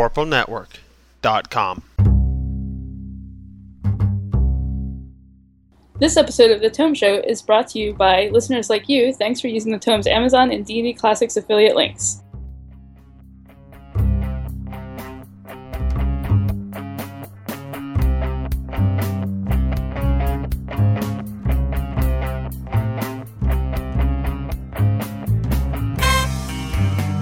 [0.00, 1.82] thevorpalnetwork.com.
[5.98, 9.12] This episode of The Tome Show is brought to you by listeners like you.
[9.12, 12.19] Thanks for using the Tome's Amazon and D&D Classics affiliate links.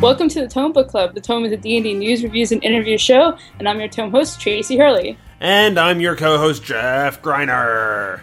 [0.09, 1.15] Welcome to the Tome Book Club.
[1.15, 4.41] The Tome is a D&D news, reviews, and interview show, and I'm your Tome host,
[4.41, 5.19] Tracy Hurley.
[5.39, 8.23] And I'm your co-host Jeff Greiner.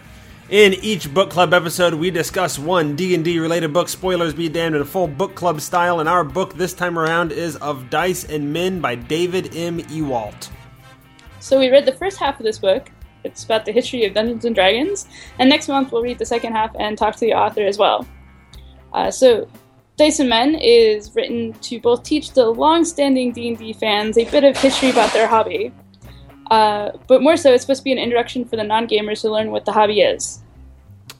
[0.50, 3.88] In each book club episode, we discuss one D&D related book.
[3.88, 7.30] Spoilers be damned in a full book club style, and our book this time around
[7.30, 9.78] is Of Dice and Men by David M.
[9.82, 10.50] Ewalt.
[11.38, 12.90] So we read the first half of this book.
[13.22, 15.06] It's about the history of Dungeons and Dragons,
[15.38, 18.04] and next month we'll read the second half and talk to the author as well.
[18.92, 19.48] Uh, so
[19.96, 24.56] Dice and Men is written to both teach the long-standing D&D fans a bit of
[24.56, 25.72] history about their hobby,
[26.50, 29.50] uh, but more so, it's supposed to be an introduction for the non-gamers to learn
[29.50, 30.42] what the hobby is.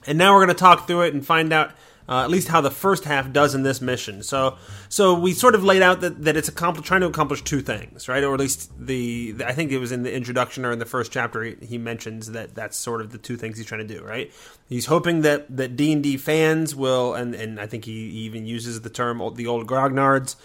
[0.05, 1.71] And now we're going to talk through it and find out
[2.09, 4.23] uh, at least how the first half does in this mission.
[4.23, 4.57] So,
[4.89, 8.07] so we sort of laid out that, that it's accompli- trying to accomplish two things,
[8.07, 8.23] right?
[8.23, 10.85] Or at least the, the I think it was in the introduction or in the
[10.85, 13.93] first chapter he, he mentions that that's sort of the two things he's trying to
[13.93, 14.31] do, right?
[14.69, 18.45] He's hoping that that D and D fans will, and and I think he, even
[18.45, 20.35] uses the term the old grognards.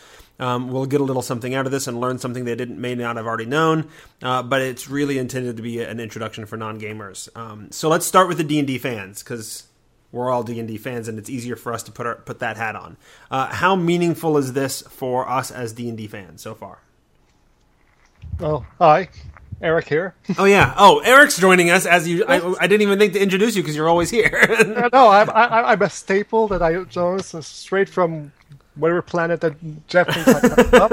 [0.41, 2.97] Um, will get a little something out of this and learn something they didn't may
[2.97, 3.89] not have already known.
[4.21, 7.29] Uh, but it's really intended to be an introduction for non gamers.
[7.37, 9.65] Um, so let's start with the D and D fans because
[10.13, 12.39] we're all D and D fans, and it's easier for us to put our, put
[12.41, 12.99] that hat on.
[13.31, 16.79] Uh, how meaningful is this for us as D and D fans so far?
[18.39, 19.09] Oh, hi,
[19.63, 20.15] Eric here.
[20.39, 20.75] oh yeah.
[20.77, 22.25] Oh, Eric's joining us as you.
[22.27, 24.47] I, I didn't even think to introduce you because you're always here.
[24.59, 28.33] uh, no, I'm, I, I'm a staple that I chose straight from
[28.75, 30.93] whatever planet that Jeff thinks I up.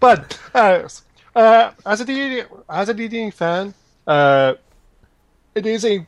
[0.00, 0.88] but uh,
[1.34, 3.74] uh, as a D as a D fan,
[4.06, 4.54] uh,
[5.54, 6.06] it is a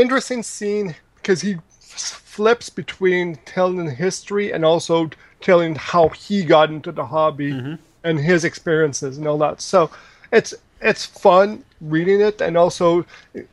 [0.00, 6.92] interesting scene because he flips between telling history and also telling how he got into
[6.92, 7.74] the hobby mm-hmm.
[8.04, 9.60] and his experiences and all that.
[9.60, 9.90] So
[10.32, 13.48] it's it's fun reading it and also it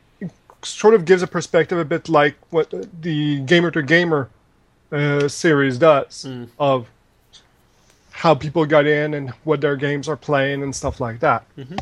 [0.62, 2.72] sort of gives a perspective a bit like what
[3.02, 4.28] the Gamer to Gamer
[4.90, 6.48] uh, series does mm.
[6.58, 6.88] of
[8.10, 11.44] how people got in and what their games are playing and stuff like that.
[11.56, 11.76] Mm-hmm.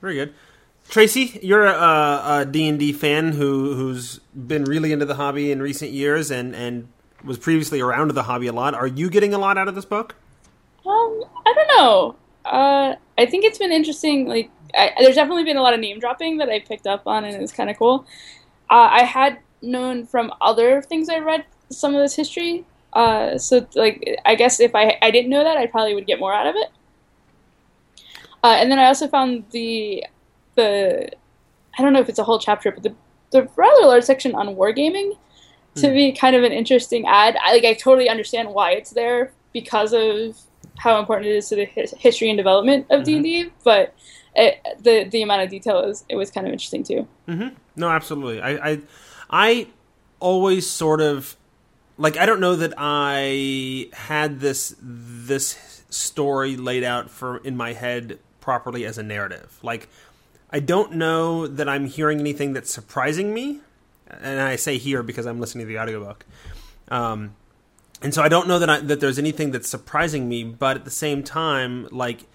[0.00, 0.34] Very good.
[0.88, 5.90] Tracy, you're a, a D&D fan who who's been really into the hobby in recent
[5.90, 6.88] years and and
[7.24, 8.74] was previously around the hobby a lot.
[8.74, 10.14] Are you getting a lot out of this book?
[10.86, 12.16] Um, I don't know.
[12.44, 14.26] Uh, I think it's been interesting.
[14.26, 17.24] Like, I, there's definitely been a lot of name dropping that I picked up on,
[17.24, 18.06] and it's kind of cool.
[18.70, 22.64] Uh, I had known from other things I read some of this history.
[22.92, 26.20] Uh, so, like, I guess if I I didn't know that, I probably would get
[26.20, 26.70] more out of it.
[28.44, 30.04] Uh, and then I also found the
[30.56, 31.10] the
[31.78, 32.94] I don't know if it's a whole chapter, but the
[33.32, 35.16] the rather large section on wargaming
[35.76, 35.94] to hmm.
[35.94, 37.36] be kind of an interesting ad.
[37.42, 40.38] I, like I totally understand why it's there because of
[40.78, 43.94] how important it is to the his, history and development of D and D, but
[44.34, 47.06] it, the the amount of detail is it was kind of interesting too.
[47.28, 47.54] Mm-hmm.
[47.76, 48.40] No, absolutely.
[48.40, 48.80] I, I
[49.30, 49.66] I
[50.20, 51.36] always sort of
[51.98, 57.72] like I don't know that I had this this story laid out for in my
[57.72, 59.58] head properly as a narrative.
[59.62, 59.88] Like
[60.50, 63.60] I don't know that I'm hearing anything that's surprising me,
[64.08, 66.24] and I say here because I'm listening to the audiobook.
[66.88, 67.34] Um,
[68.02, 70.84] and so I don't know that I, that there's anything that's surprising me, but at
[70.84, 72.26] the same time, like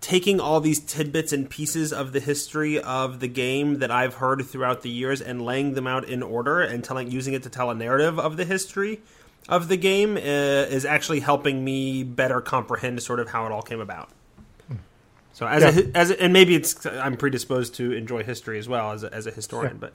[0.00, 4.44] taking all these tidbits and pieces of the history of the game that I've heard
[4.46, 7.70] throughout the years and laying them out in order and telling using it to tell
[7.70, 9.00] a narrative of the history
[9.48, 13.62] of the game uh, is actually helping me better comprehend sort of how it all
[13.62, 14.08] came about.
[15.40, 15.82] So as yeah.
[15.82, 19.14] a, as a, and maybe it's I'm predisposed to enjoy history as well as a,
[19.14, 19.80] as a historian, yeah.
[19.80, 19.94] but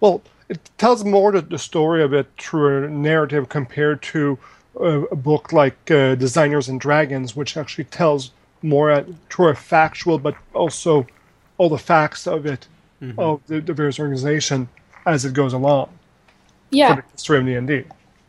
[0.00, 4.36] well, it tells more the, the story of it through a narrative compared to
[4.80, 9.54] a, a book like uh, Designers and Dragons, which actually tells more at, through a
[9.54, 11.06] factual, but also
[11.56, 12.66] all the facts of it
[13.00, 13.16] mm-hmm.
[13.20, 14.68] of the, the, various organization
[15.06, 15.88] as it goes along.
[16.70, 17.84] Yeah, for the history of D and D.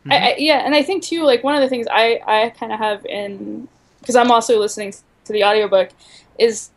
[0.05, 3.03] Yeah, and I think too, like one of the things I I kind of have
[3.07, 3.67] in
[3.99, 4.93] because I'm also listening
[5.27, 5.89] to the audiobook
[6.39, 6.69] is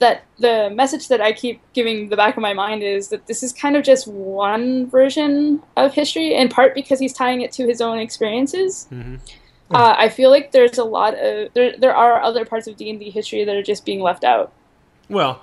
[0.00, 3.42] that the message that I keep giving the back of my mind is that this
[3.42, 7.66] is kind of just one version of history, in part because he's tying it to
[7.66, 8.88] his own experiences.
[8.90, 9.16] Mm-hmm.
[9.70, 11.76] Uh, I feel like there's a lot of there.
[11.78, 14.52] There are other parts of D and D history that are just being left out.
[15.08, 15.42] Well,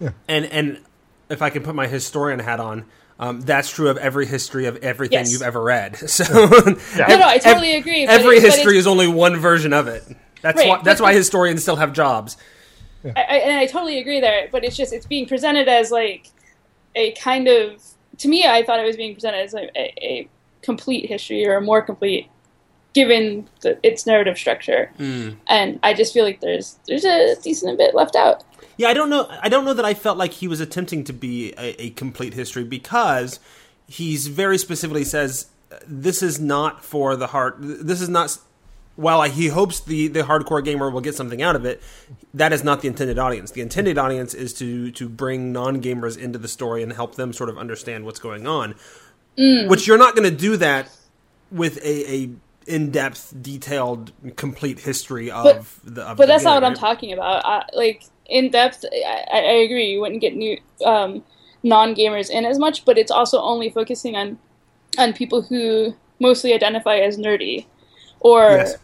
[0.00, 0.10] yeah.
[0.28, 0.80] and and
[1.28, 2.86] if I can put my historian hat on,
[3.20, 5.32] Um, that's true of every history of everything Yes.
[5.32, 5.96] you've ever read.
[6.08, 6.72] So No,
[7.06, 8.06] no, I totally agree.
[8.06, 10.02] every it- history is only one version of it.
[10.42, 10.82] That's Right, why.
[10.82, 12.36] That's why historians still have jobs.
[13.04, 16.28] I, I, and I totally agree there, but it's just it's being presented as like
[16.94, 17.82] a kind of
[18.18, 20.28] to me, I thought it was being presented as like a, a
[20.62, 22.28] complete history or a more complete,
[22.92, 24.92] given the, its narrative structure.
[24.98, 25.30] Hmm.
[25.46, 28.44] And I just feel like there's there's a decent bit left out.
[28.76, 29.28] Yeah, I don't know.
[29.42, 32.34] I don't know that I felt like he was attempting to be a, a complete
[32.34, 33.40] history because
[33.86, 37.56] he's very specifically says uh, this is not for the heart.
[37.58, 38.36] This is not.
[38.96, 41.82] While he hopes the the hardcore gamer will get something out of it,
[42.34, 43.50] that is not the intended audience.
[43.50, 47.32] The intended audience is to to bring non gamers into the story and help them
[47.32, 48.74] sort of understand what's going on.
[49.38, 50.90] Which you're not going to do that
[51.50, 52.30] with a, a
[52.66, 55.44] in depth, detailed, complete history of
[55.84, 56.02] But- the.
[56.02, 57.44] Of But the that's not game, what I'm talking about.
[57.46, 59.92] I, like in depth, I, I I agree.
[59.92, 61.24] You wouldn't get new um,
[61.62, 64.38] non gamers in as much, but it's also only focusing on
[64.98, 67.64] on people who mostly identify as nerdy
[68.20, 68.76] or Yes.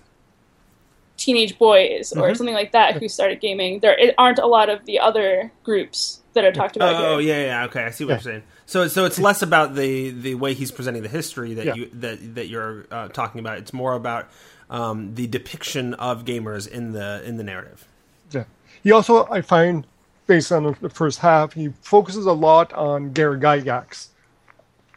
[1.17, 2.37] teenage boys or Mhm.
[2.37, 3.81] something like that who started gaming.
[3.81, 7.35] There it aren't a lot of the other groups that are talked about Oh here.
[7.35, 7.85] yeah, yeah, okay.
[7.85, 8.15] I see what Yeah.
[8.17, 8.43] you're saying.
[8.67, 11.75] So, so it's less about the the way he's presenting the history that Yeah.
[11.75, 13.59] you that that you're uh, talking about.
[13.59, 14.29] It's more about
[14.69, 17.87] um, the depiction of gamers in the in the narrative.
[18.33, 18.44] Yeah.
[18.83, 19.87] He also, I find,
[20.27, 24.09] based on the- the first half, he focuses a lot on Gary Gygax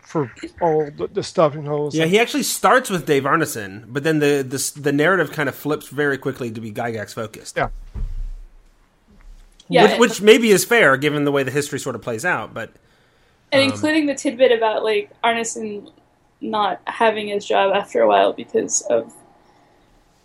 [0.10, 1.88] for all the, the stuff, you know.
[1.94, 5.54] Yeah, he actually starts with Dave Arneson, but then the the, the narrative kind of
[5.54, 7.70] flips very quickly to be Gygax focused, yeah.
[9.68, 12.56] Yeah, which, which maybe is fair given the way the history sort of plays out.
[12.56, 12.72] But
[13.52, 15.92] and um, including the tidbit about like Arneson
[16.42, 19.14] not having his job after a while because of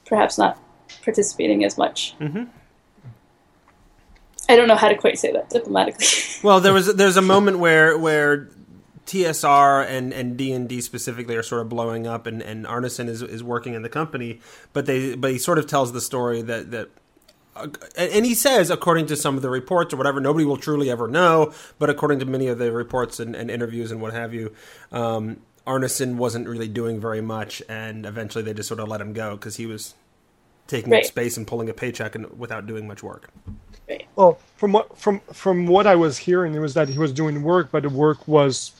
[0.06, 0.58] perhaps not
[1.04, 2.14] participating as much.
[2.18, 2.48] Mhm.
[4.48, 6.06] I don't know how to quite say that diplomatically.
[6.42, 8.48] Well, there was there's a moment where where
[9.06, 13.08] TSR and and D and D specifically are sort of blowing up, and and Arneson
[13.08, 14.40] is is working in the company,
[14.72, 16.90] but they but he sort of tells the story that that.
[17.56, 20.58] uh, And and he says, according to some of the reports or whatever, nobody will
[20.58, 21.52] truly ever know.
[21.78, 24.54] But according to many of the reports and, and interviews and what have you,
[24.92, 29.12] um, Arneson wasn't really doing very much, and eventually they just sort of let him
[29.14, 29.94] go because he was
[30.68, 33.30] taking up space and pulling a paycheck and without doing much work.
[33.88, 34.06] right.
[34.16, 37.42] Well, from what from from what I was hearing, it was that he was doing
[37.42, 38.72] work, but the work was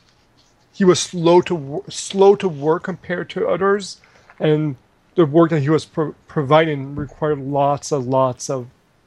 [0.74, 4.00] he was slow to slow to work compared to others,
[4.38, 4.76] and
[5.14, 8.66] the work that he was pro- providing required lots and lots of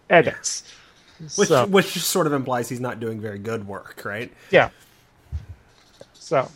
[0.09, 0.63] edits.
[1.35, 4.31] Which So, which just sort of implies he's not doing very good work, right?
[4.51, 4.69] yeah.
[6.13, 6.49] So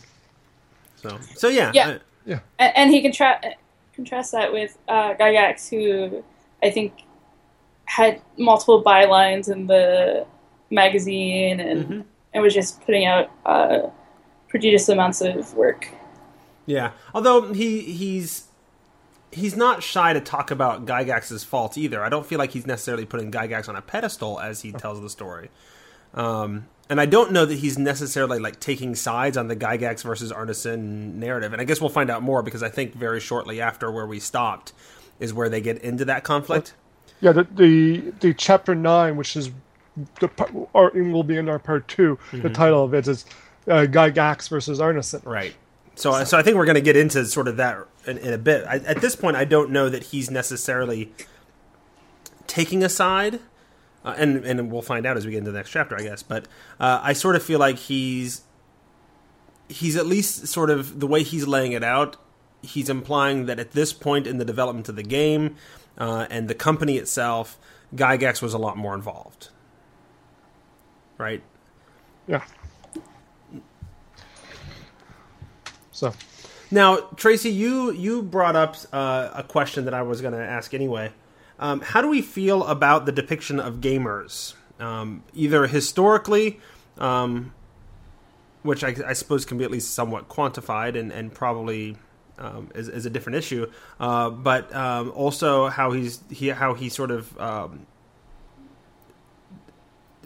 [0.96, 1.88] So so yeah, Yeah.
[1.88, 3.40] uh, yeah, And, and he contra-
[3.96, 6.22] contrasts that with uh, Gygax, who
[6.62, 6.92] I think
[7.86, 10.24] had multiple bylines in the
[10.70, 12.04] magazine and Mhm.
[12.32, 13.88] and was just putting out uh,
[14.52, 15.88] prodigious amounts of work.
[16.66, 16.92] yeah.
[17.14, 18.44] Although he he's
[19.32, 22.04] he's not shy to talk about Gygax's faults either.
[22.04, 25.08] I don't feel like he's necessarily putting Gygax on a pedestal as he tells the
[25.08, 25.48] story.
[26.14, 30.30] Um, and I don't know that he's necessarily like taking sides on the Gygax versus
[30.30, 31.54] Arneson narrative.
[31.54, 34.20] And I guess we'll find out more because I think very shortly after where we
[34.20, 34.74] stopped
[35.18, 36.74] is where they get into that conflict.
[37.22, 37.32] yeah.
[37.32, 39.50] The the, the chapter nine, which is
[40.20, 43.24] the part- or will be in our part 2 The title of it is
[43.66, 45.24] uh, Gygax versus Arneson.
[45.24, 45.54] Right.
[45.94, 48.38] So, so I think we're going to get into sort of that in, in a
[48.38, 48.64] bit.
[48.66, 51.12] I, at this point, I don't know that he's necessarily
[52.46, 53.40] taking a side,
[54.04, 56.22] uh, and and we'll find out as we get into the next chapter, I guess.
[56.22, 56.46] But
[56.80, 58.42] uh, I sort of feel like he's
[59.68, 62.16] he's at least sort of the way he's laying it out.
[62.62, 65.56] He's implying that at this point in the development of the game
[65.98, 67.58] uh, and the company itself,
[67.94, 69.48] Gygax was a lot more involved.
[71.18, 71.42] Right.
[72.26, 72.44] Yeah.
[76.02, 76.12] So
[76.72, 80.74] Now, Tracy, you you brought up uh, a question that I was going to ask
[80.74, 81.12] anyway.
[81.60, 86.58] Um, how do we feel about the depiction of gamers, um, either historically,
[86.98, 87.54] um,
[88.64, 91.96] which I, I suppose can be at least somewhat quantified and and probably
[92.36, 96.88] um, is, is a different issue, uh, but um, also how he's he how he
[96.88, 97.86] sort of um,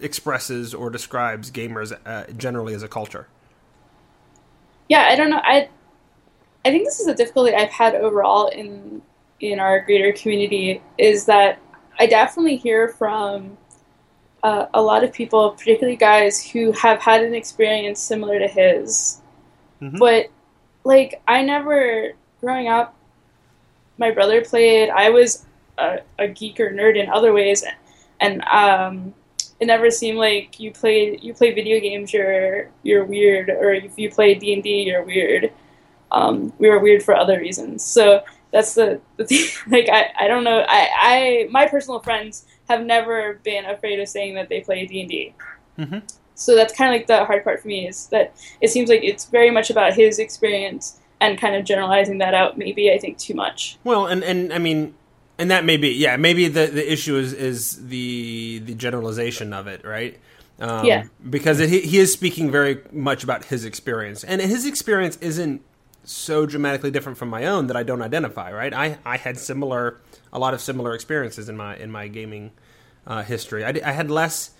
[0.00, 3.28] expresses or describes gamers uh, generally as a culture.
[4.88, 5.40] Yeah, I don't know.
[5.42, 5.68] I
[6.64, 9.02] I think this is a difficulty I've had overall in
[9.40, 11.58] in our greater community is that
[11.98, 13.56] I definitely hear from
[14.42, 19.20] uh, a lot of people, particularly guys who have had an experience similar to his,
[19.82, 19.98] Mhm.
[19.98, 20.26] but
[20.84, 22.94] like I never growing up.
[23.98, 24.90] My brother played.
[24.90, 25.46] I was
[25.78, 27.64] a, a geek or nerd in other ways,
[28.20, 29.14] and um,
[29.60, 33.92] it never seemed like you play you play video games you're you're weird or if
[33.96, 35.52] you play D and D you're weird.
[36.12, 37.84] Um, we were weird for other reasons.
[37.84, 38.22] So
[38.52, 39.46] that's the, the thing.
[39.66, 40.64] Like I, I don't know.
[40.68, 45.00] I, I my personal friends have never been afraid of saying that they play D
[45.00, 45.34] and D.
[45.78, 46.02] Mhm.
[46.34, 49.02] So that's kind of like the hard part for me is that it seems like
[49.02, 52.58] it's very much about his experience and kind of generalizing that out.
[52.58, 53.78] Maybe I think too much.
[53.84, 54.94] Well, and and I mean,
[55.38, 59.66] and that may be yeah, maybe the the issue is is the the generalization of
[59.66, 60.18] it, right?
[60.58, 61.04] Um, Yeah.
[61.28, 65.62] Because it, he he is speaking very much about his experience, and his experience isn't
[66.04, 68.52] so dramatically different from my own that I don't identify.
[68.52, 68.72] Right?
[68.72, 70.00] I I had similar
[70.32, 72.52] a lot of similar experiences in my in my gaming
[73.06, 73.64] uh, history.
[73.64, 74.50] I, I had less.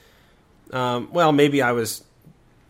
[0.72, 2.04] Um, well, maybe I was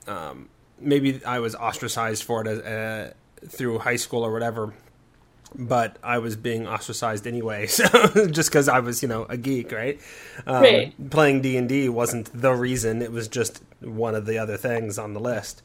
[0.06, 0.48] um,
[0.78, 3.12] maybe I was ostracized for it as, uh,
[3.48, 4.74] through high school or whatever.
[5.58, 7.86] But I was being ostracized anyway, so
[8.26, 9.98] just because I was, you know, a geek, right?
[10.46, 11.10] Um, Right.
[11.10, 14.98] Playing D and D wasn't the reason; it was just one of the other things
[14.98, 15.62] on the list,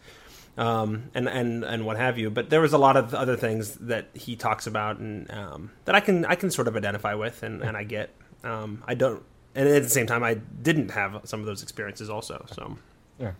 [0.58, 2.30] um, and and and what have you.
[2.30, 5.96] But there was a lot of other things that he talks about, and um, that
[5.96, 8.12] I can I can sort of identify with, and, and I get.
[8.44, 9.24] Um, I don't,
[9.56, 12.46] and at the same time, I didn't have some of those experiences also.
[12.54, 12.78] So
[13.20, 13.32] Yeah.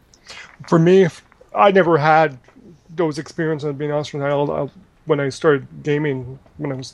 [0.68, 1.08] For me,
[1.56, 2.38] I never had
[2.90, 4.14] those experiences of being honest.
[5.06, 6.94] When I started gaming when I was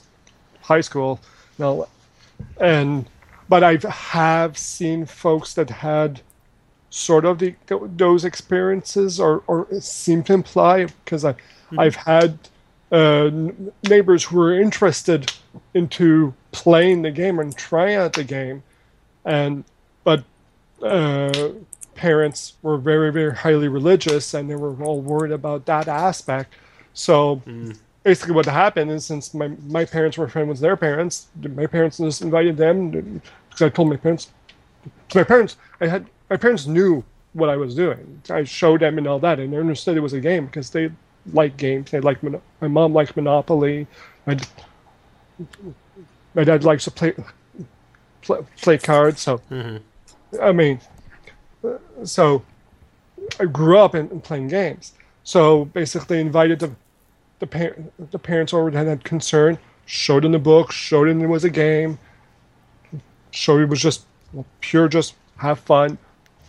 [0.61, 1.19] high school,
[1.57, 1.87] now,
[2.59, 3.09] and
[3.49, 6.21] but I have seen folks that had
[6.89, 11.35] sort of the, those experiences, or or seem to imply because I
[11.77, 12.37] I've had
[12.91, 13.29] uh,
[13.89, 15.31] neighbors who were interested
[15.73, 18.63] into playing the game and trying out the game,
[19.25, 19.65] and
[20.03, 20.23] but
[20.81, 21.49] uh,
[21.97, 26.53] parents were very, very highly religious and they were all worried about that aspect.
[26.93, 27.41] So
[28.07, 31.27] basically, what happened is since my, my parents were friends with their parents,
[31.61, 32.89] my parents just invited them
[33.49, 34.31] because I told my parents.
[35.13, 38.21] My parents, I had my parents knew what I was doing.
[38.29, 40.89] I showed them and all that, and they understood it was a game because they
[41.33, 41.91] like games.
[41.91, 43.87] They like my mom liked Monopoly.
[44.25, 44.37] My,
[46.33, 47.13] my dad likes to play
[48.21, 49.19] play, play cards.
[49.19, 50.41] So mm-hmm.
[50.41, 50.79] I mean,
[52.05, 52.41] so
[53.37, 54.93] I grew up in, in playing games.
[55.25, 56.71] So basically, invited the
[57.39, 61.43] the, par- the parents that had concern, showed them the book, showed them it was
[61.43, 61.99] a game,
[63.31, 64.05] showed it was just
[64.61, 65.97] pure, just have fun,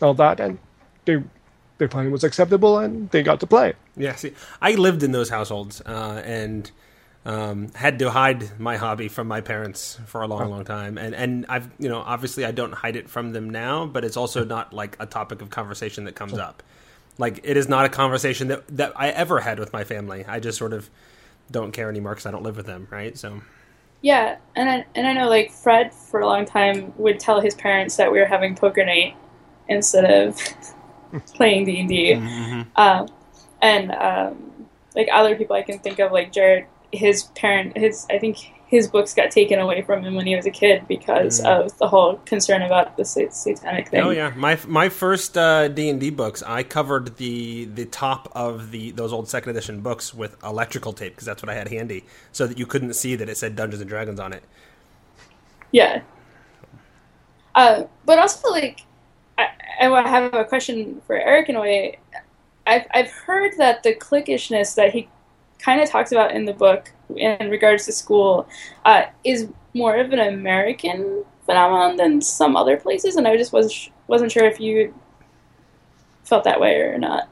[0.01, 0.59] all that, and
[1.05, 1.23] they
[1.79, 3.73] they found it was acceptable and they got to play.
[3.97, 6.71] Yeah, see, I lived in those households uh, and
[7.25, 10.99] um, had to hide my hobby from my parents for a long, long time.
[10.99, 14.17] And and I've you know obviously I don't hide it from them now, but it's
[14.17, 16.63] also not like a topic of conversation that comes up.
[17.19, 20.25] Like it is not a conversation that that I ever had with my family.
[20.27, 20.89] I just sort of
[21.51, 23.17] don't care anymore because I don't live with them, right?
[23.19, 23.43] So
[24.01, 27.55] Yeah, and I, and I know like Fred for a long time would tell his
[27.55, 29.17] parents that we were having poker night
[29.69, 30.41] instead of
[31.35, 32.15] playing D and D.
[32.77, 33.09] Um,
[33.61, 38.19] and um, like other people I can think of, like Jared, his parent, his I
[38.19, 41.77] think his books got taken away from him when he was a kid because of
[41.79, 44.03] the whole concern about the sa- satanic thing.
[44.03, 48.71] Oh yeah, my my first D and D books, I covered the the top of
[48.71, 52.05] the those old second edition books with electrical tape because that's what I had handy,
[52.31, 54.45] so that you couldn't see that it said Dungeons and Dragons on it.
[55.73, 56.03] Yeah.
[57.55, 58.83] Uh, but also, like,
[59.37, 59.49] I,
[59.81, 61.99] I have a question for Eric in a way.
[62.67, 65.09] I've, I've heard that the cliquishness that he
[65.59, 68.49] kind of talks about in the book in regards to school
[68.85, 73.91] uh, is more of an American phenomenon than some other places, and I just was,
[74.07, 74.95] wasn't sure if you
[76.25, 77.29] felt that way or not.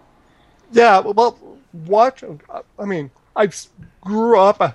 [0.73, 1.39] Yeah, well,
[1.87, 2.25] watch.
[2.79, 3.51] I mean, I
[4.01, 4.73] grew up uh,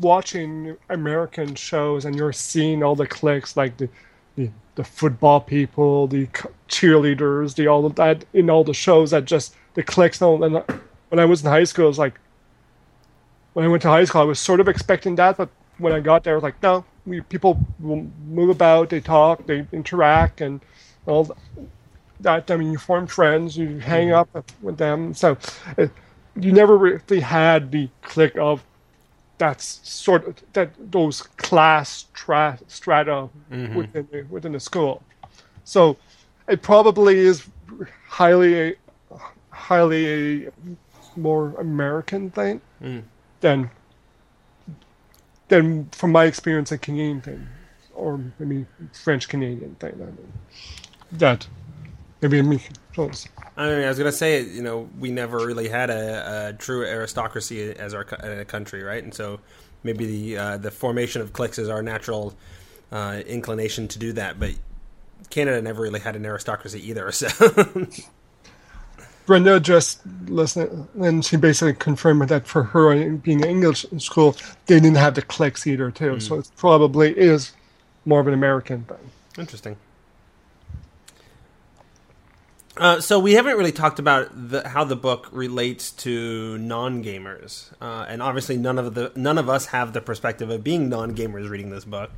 [0.00, 3.88] watching American shows, and you're seeing all the cliques, like the
[4.36, 6.26] the, the football people, the
[6.68, 9.10] cheerleaders, the all of that in all the shows.
[9.10, 10.20] That just the cliques.
[10.20, 10.62] And
[11.08, 12.18] when I was in high school, it was like
[13.54, 16.00] when I went to high school, I was sort of expecting that, but when I
[16.00, 20.40] got there, I was like, no, we, people will move about, they talk, they interact,
[20.40, 20.60] and
[21.06, 21.34] all
[22.20, 22.50] that.
[22.50, 24.28] I mean, you form friends, you hang up
[24.60, 25.14] with them.
[25.14, 25.36] So
[25.78, 25.86] uh,
[26.38, 28.62] you never really had the click of
[29.38, 33.28] that's sort of that those class tra- strata
[33.74, 35.02] within the, within the school.
[35.64, 35.96] So
[36.48, 37.48] it probably is
[38.08, 38.76] highly
[39.50, 40.50] highly a
[41.16, 42.60] more American thing
[43.44, 43.70] than
[45.48, 47.46] than from my experience a Canadian thing,
[47.94, 49.92] or maybe French Canadian thing.
[49.94, 50.32] I mean,
[51.12, 51.46] that
[52.22, 52.60] maybe me.
[52.94, 53.28] close.
[53.56, 56.84] I mean, I was gonna say, you know, we never really had a, a true
[56.84, 59.04] aristocracy as our co- a country, right?
[59.04, 59.40] And so
[59.82, 62.34] maybe the uh, the formation of cliques is our natural
[62.90, 64.40] uh, inclination to do that.
[64.40, 64.52] But
[65.28, 67.12] Canada never really had an aristocracy either.
[67.12, 67.28] So
[69.26, 74.80] Brenda just listened, and she basically confirmed that for her being an English school, they
[74.80, 76.20] didn't have the cliques either, too.
[76.20, 77.52] So it probably is
[78.04, 79.10] more of an American thing.
[79.38, 79.76] interesting.
[82.76, 88.04] Uh, so we haven't really talked about the, how the book relates to non-gamers, uh,
[88.08, 91.70] and obviously none of the none of us have the perspective of being non-gamers reading
[91.70, 92.10] this book.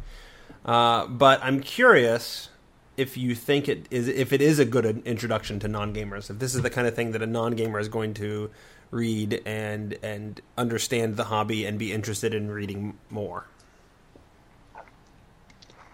[0.64, 2.48] Uh, but I'm curious
[2.96, 6.30] if you think it is if it is a good introduction to non-gamers.
[6.30, 8.50] If this is the kind of thing that a non-gamer is going to
[8.90, 13.46] read and and understand the hobby and be interested in reading more.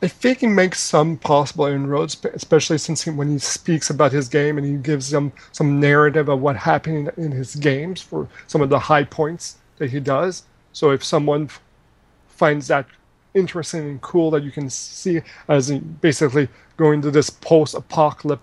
[0.04, 4.28] I think he makes some possible inroads, especially since he, when he speaks about his
[4.28, 8.28] game and he gives them some narrative of what happened in, in his games for
[8.48, 10.42] some of the high points that he does.
[10.72, 11.50] So if someone
[12.26, 12.86] finds that
[13.34, 18.42] interesting and cool, that you can see as basically going to this post-apocalypse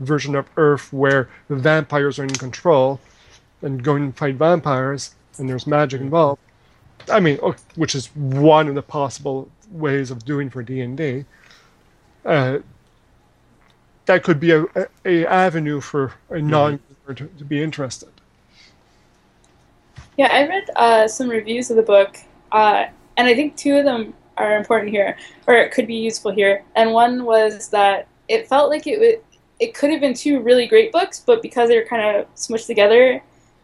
[0.00, 3.00] version of Earth where the vampires are in control
[3.62, 6.40] and going to fight vampires and there's magic involved.
[7.10, 7.38] I mean,
[7.76, 11.24] which is one of the possible ways of doing for D and D.
[12.24, 12.58] Uh,
[14.06, 18.08] that could be a, a, a avenue for a non to, to be interested.
[20.16, 22.16] Yeah, I read uh, some reviews of the book,
[22.52, 26.32] uh, and I think two of them are important here, or it could be useful
[26.32, 26.64] here.
[26.76, 29.20] And one was that it felt like it would,
[29.58, 32.66] it could have been two really great books, but because they were kind of smushed
[32.66, 33.22] together,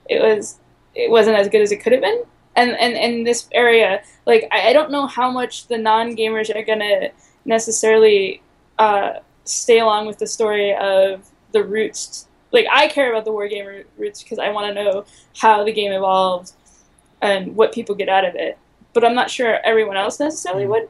[0.09, 0.59] it was
[0.95, 2.23] it wasn't as good as it could have been.
[2.55, 6.55] And and in this area, like I, I don't know how much the non gamers
[6.55, 7.11] are gonna
[7.45, 8.43] necessarily
[8.79, 12.29] uh, stay along with the story of the roots.
[12.53, 15.05] Like I care about the wargamer roots because I want to know
[15.37, 16.53] how the game evolved
[17.23, 18.59] and what people get out of it.
[18.97, 20.89] But I'm not sure everyone else necessarily would.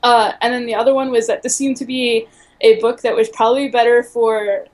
[0.00, 2.28] Uh, and then the other one was that this seemed to be
[2.60, 4.66] a book that was probably better for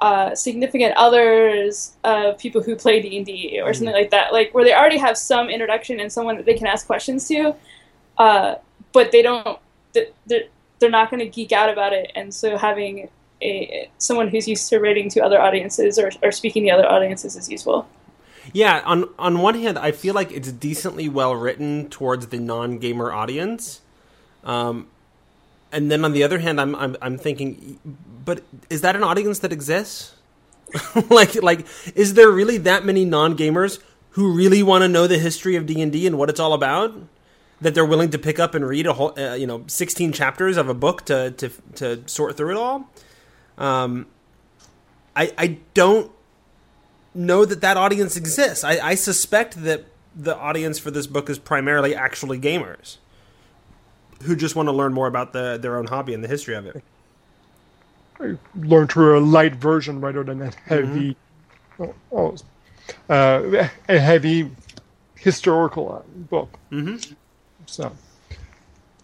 [0.00, 4.54] uh, significant others of people who play D and D or something like that, like
[4.54, 7.54] where they already have some introduction and someone that they can ask questions to,
[8.16, 8.54] uh,
[8.92, 9.58] but they don't.
[9.92, 10.44] They're,
[10.78, 13.10] they're not going to geek out about it, and so having
[13.42, 17.36] a someone who's used to writing to other audiences or, or speaking to other audiences
[17.36, 17.86] is useful.
[18.52, 22.78] Yeah, on on one hand, I feel like it's decently well written towards the non
[22.78, 23.80] gamer audience.
[24.44, 24.88] Um,
[25.72, 27.78] and then on the other hand, I'm I'm I'm thinking,
[28.24, 30.14] but is that an audience that exists?
[31.10, 35.18] like like is there really that many non gamers who really want to know the
[35.18, 36.94] history of D and D and what it's all about?
[37.60, 40.56] That they're willing to pick up and read a whole, uh, you know, sixteen chapters
[40.56, 42.90] of a book to to to sort through it all.
[43.58, 44.06] Um,
[45.14, 46.10] I I don't
[47.14, 48.64] know that that audience exists.
[48.64, 52.96] I, I suspect that the audience for this book is primarily actually gamers
[54.24, 56.66] who just want to learn more about the their own hobby and the history of
[56.66, 56.82] it.
[58.54, 61.16] Learn through a light version rather than a heavy,
[61.78, 62.36] oh, oh,
[63.08, 64.50] uh, a heavy
[65.14, 66.58] historical uh, book.
[66.70, 67.14] Mm-hmm.
[67.64, 67.92] So,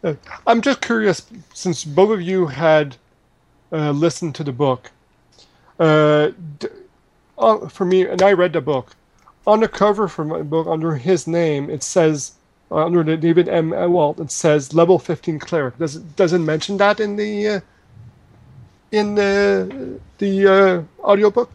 [0.04, 0.14] uh,
[0.46, 2.96] I'm just curious, since both of you had
[3.72, 4.90] uh, listened to the book.
[5.78, 6.68] Uh, d-
[7.38, 8.92] uh, for me, and I read the book.
[9.46, 12.32] On the cover for my book, under his name, it says
[12.70, 13.70] uh, under the David M.
[13.70, 15.78] Ewalt, it says level 15 cleric.
[15.78, 17.60] Does it doesn't mention that in the uh,
[18.92, 21.50] in the the uh, audiobook?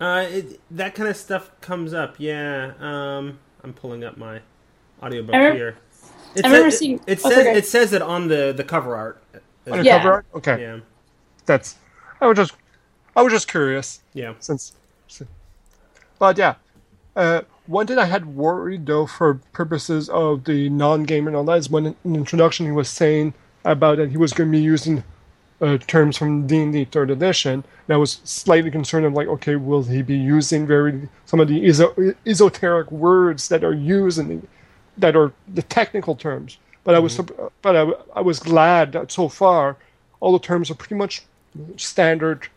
[0.00, 2.16] Uh, it, that kind of stuff comes up.
[2.18, 4.40] Yeah, um, I'm pulling up my
[5.02, 5.76] audiobook I remember- here.
[6.34, 7.58] It I remember says- seeing- It, it oh, says okay.
[7.58, 9.22] it says it on the the cover art.
[9.70, 9.98] On the Yeah.
[9.98, 10.26] cover art?
[10.34, 10.80] Okay, Yeah,
[11.46, 11.76] that's.
[12.20, 12.52] I was just
[13.16, 14.02] I was just curious.
[14.12, 14.34] yeah.
[14.40, 14.72] since,
[16.20, 16.54] but yeah,
[17.16, 21.58] uh, one thing I had worried though for purposes of the non-gamer and all that
[21.58, 24.62] is when in the introduction he was saying about that he was going to be
[24.62, 25.02] using
[25.60, 27.64] uh, terms from D&D third edition.
[27.86, 31.48] And I was slightly concerned of like, okay, will he be using very some of
[31.48, 34.46] the eso- esoteric words that are used in the,
[34.98, 36.58] that are the technical terms?
[36.84, 39.76] But I was, sup- but I, I was glad that so far
[40.20, 41.22] all the terms are pretty much
[41.76, 42.48] standard,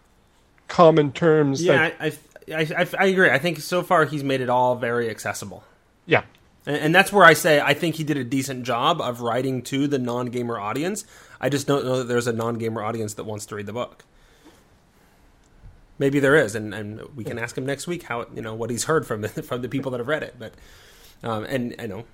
[0.69, 1.63] common terms.
[1.65, 2.13] that, Yeah, I,
[2.49, 3.29] I, I, I agree.
[3.29, 5.63] I think so far he's made it all very accessible.
[6.05, 6.23] yeah.
[6.65, 9.61] And, and that's where I say I think he did a decent job of writing
[9.63, 11.05] to the non gamer audience.
[11.39, 13.73] I just don't know that there's a non gamer audience that wants to read the
[13.73, 14.05] book.
[15.99, 18.69] Maybe there is, and, and we can ask him next week how you know what
[18.69, 20.35] he's heard from the, from the people that have read it.
[20.39, 20.53] But
[21.21, 22.05] um, and I know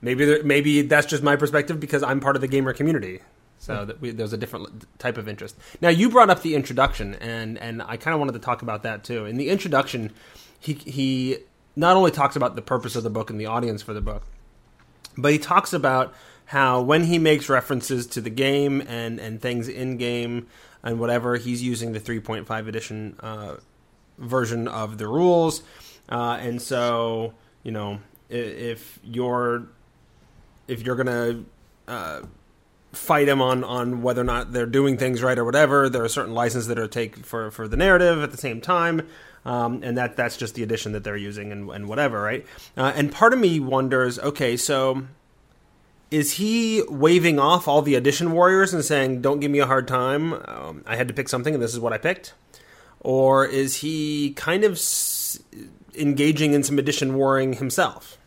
[0.00, 3.20] maybe there, maybe that's just my perspective because I'm part of the gamer community.
[3.62, 5.56] So that we, there's a different type of interest.
[5.80, 8.82] Now you brought up the introduction, and and I kind of wanted to talk about
[8.82, 9.24] that too.
[9.24, 10.10] In the introduction,
[10.58, 11.36] he he
[11.76, 14.24] not only talks about the purpose of the book and the audience for the book,
[15.16, 16.12] but he talks about
[16.46, 20.48] how when he makes references to the game and and things in game
[20.82, 23.58] and whatever, he's using the 3.5 edition uh,
[24.18, 25.62] version of the rules,
[26.08, 29.68] uh, and so you know if you're
[30.66, 31.44] if you're gonna
[31.86, 32.22] uh,
[32.92, 36.08] fight him on on whether or not they're doing things right or whatever, there are
[36.08, 39.08] certain licenses that are take for for the narrative at the same time.
[39.44, 42.46] Um, and that that's just the edition that they're using and, and whatever, right?
[42.76, 45.02] Uh, and part of me wonders, okay, so
[46.12, 49.88] is he waving off all the edition warriors and saying, "Don't give me a hard
[49.88, 50.34] time.
[50.44, 52.34] Um, I had to pick something, and this is what I picked,"
[53.00, 55.40] or is he kind of s-
[55.96, 58.18] engaging in some edition warring himself?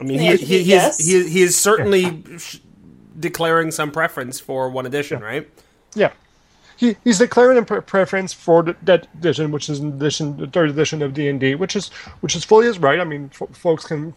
[0.00, 2.58] I mean, he, Yeah, he, he, is, he, he is certainly sh-
[3.20, 5.48] declaring some preference for one edition, right?
[5.94, 6.12] Yeah.
[6.76, 10.46] He, he's declaring a pre- preference for the, that edition, which is an edition, the
[10.46, 11.88] third edition of D and D, which is
[12.20, 13.00] which is fully his right.
[13.00, 14.12] I mean, f- folks can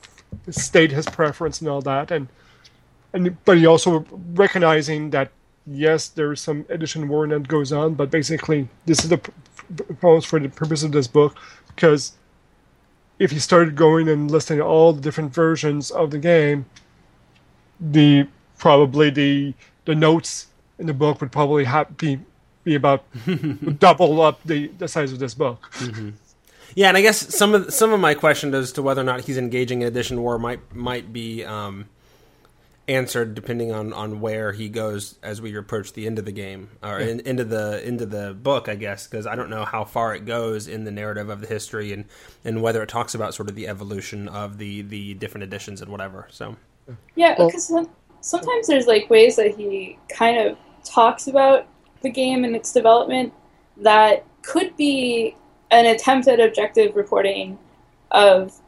[0.50, 2.28] state his preference and all that, and
[3.14, 5.32] and but he also recognizing that
[5.66, 9.32] yes, there is some edition war that goes on, but basically this is the p-
[9.78, 11.38] p- for the purpose of this book
[11.68, 12.14] because
[13.20, 16.66] if he started going and listening to all the different versions of the game,
[17.80, 18.28] the
[18.58, 19.54] probably the
[19.86, 22.20] the notes in the book would probably have be
[22.64, 23.04] be about
[23.80, 25.72] double up the the size of this book.
[26.76, 29.22] Yeah, and I guess some of some of my question as to whether or not
[29.22, 31.90] he's engaging in edition war might might be um,
[32.90, 36.70] answered depending on, on where he goes as we approach the end of the game
[36.84, 40.16] or in, into the into the book, I guess, because I don't know how far
[40.16, 42.06] it goes in the narrative of the history and,
[42.44, 45.92] and whether it talks about sort of the evolution of the, the different editions and
[45.92, 46.28] whatever.
[46.32, 46.58] So
[47.16, 47.72] Yeah, Well- because
[48.22, 51.68] sometimes there's like ways that he kind of talks about
[52.02, 53.34] the game and its development
[53.78, 55.36] that could be
[55.72, 57.58] an attempt at objective reporting
[58.12, 58.60] of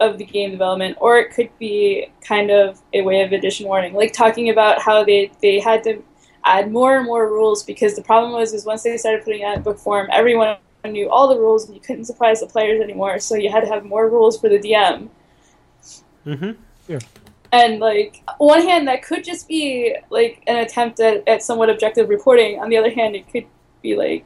[0.00, 3.94] of the game development, or it could be kind of a way of edition warning,
[3.94, 6.02] like talking about how they they had to
[6.44, 9.64] add more and more rules because the problem was is once they started putting out
[9.64, 13.34] book form, everyone knew all the rules and you couldn't surprise the players anymore, so
[13.34, 15.08] you had to have more rules for the DM.
[16.24, 16.96] mm-hmm.
[17.52, 22.08] And like one hand, that could just be like an attempt at, at somewhat objective
[22.08, 22.60] reporting.
[22.60, 23.46] On the other hand, it could
[23.82, 24.24] be like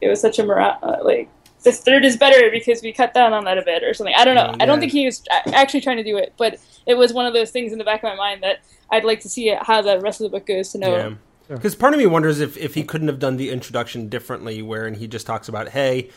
[0.00, 1.30] it was such a mora- uh, like
[1.62, 4.14] the third is better because we cut down on that a bit or something.
[4.16, 4.50] I don't know.
[4.52, 7.26] Oh, I don't think he was actually trying to do it, but it was one
[7.26, 9.82] of those things in the back of my mind that I'd like to see how
[9.82, 10.96] the rest of the book goes to know.
[10.96, 11.14] Yeah.
[11.48, 14.94] Because part of me wonders if, if he couldn't have done the introduction differently, wherein
[14.94, 16.10] he just talks about, hey,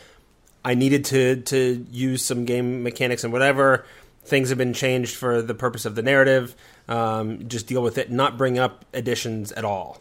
[0.64, 3.84] I needed to, to use some game mechanics and whatever.
[4.24, 6.56] Things have been changed for the purpose of the narrative.
[6.88, 10.00] Um, just deal with it, not bring up additions at all,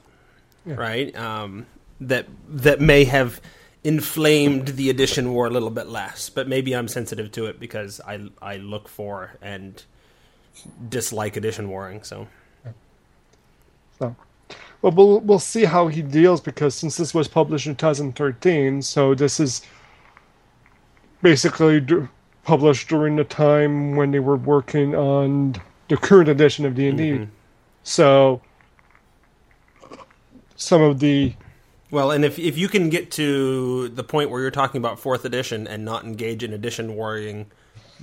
[0.66, 1.16] right?
[1.16, 1.68] Um,
[2.02, 3.40] that that may have
[3.86, 8.02] inflamed the edition war a little bit less, but maybe I'm sensitive to it because
[8.08, 9.84] I I look for and
[10.90, 12.04] dislike edition warring.
[12.04, 12.28] So
[14.00, 14.16] So,
[14.82, 19.16] well, we'll we'll see how he deals because since this was published in 2013, so
[19.16, 19.62] this is
[21.22, 22.08] basically d-
[22.44, 25.56] published during the time when they were working on
[25.90, 27.12] the current edition of D and D.
[27.12, 27.26] Mm-hmm.
[27.84, 28.42] So
[30.56, 31.34] some of the
[31.96, 35.24] Well, and if if you can get to the point where you're talking about fourth
[35.24, 37.46] edition and not engage in edition warring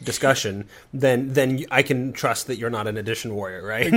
[0.02, 3.92] discussion, then then I can trust that you're not an edition warrior, right?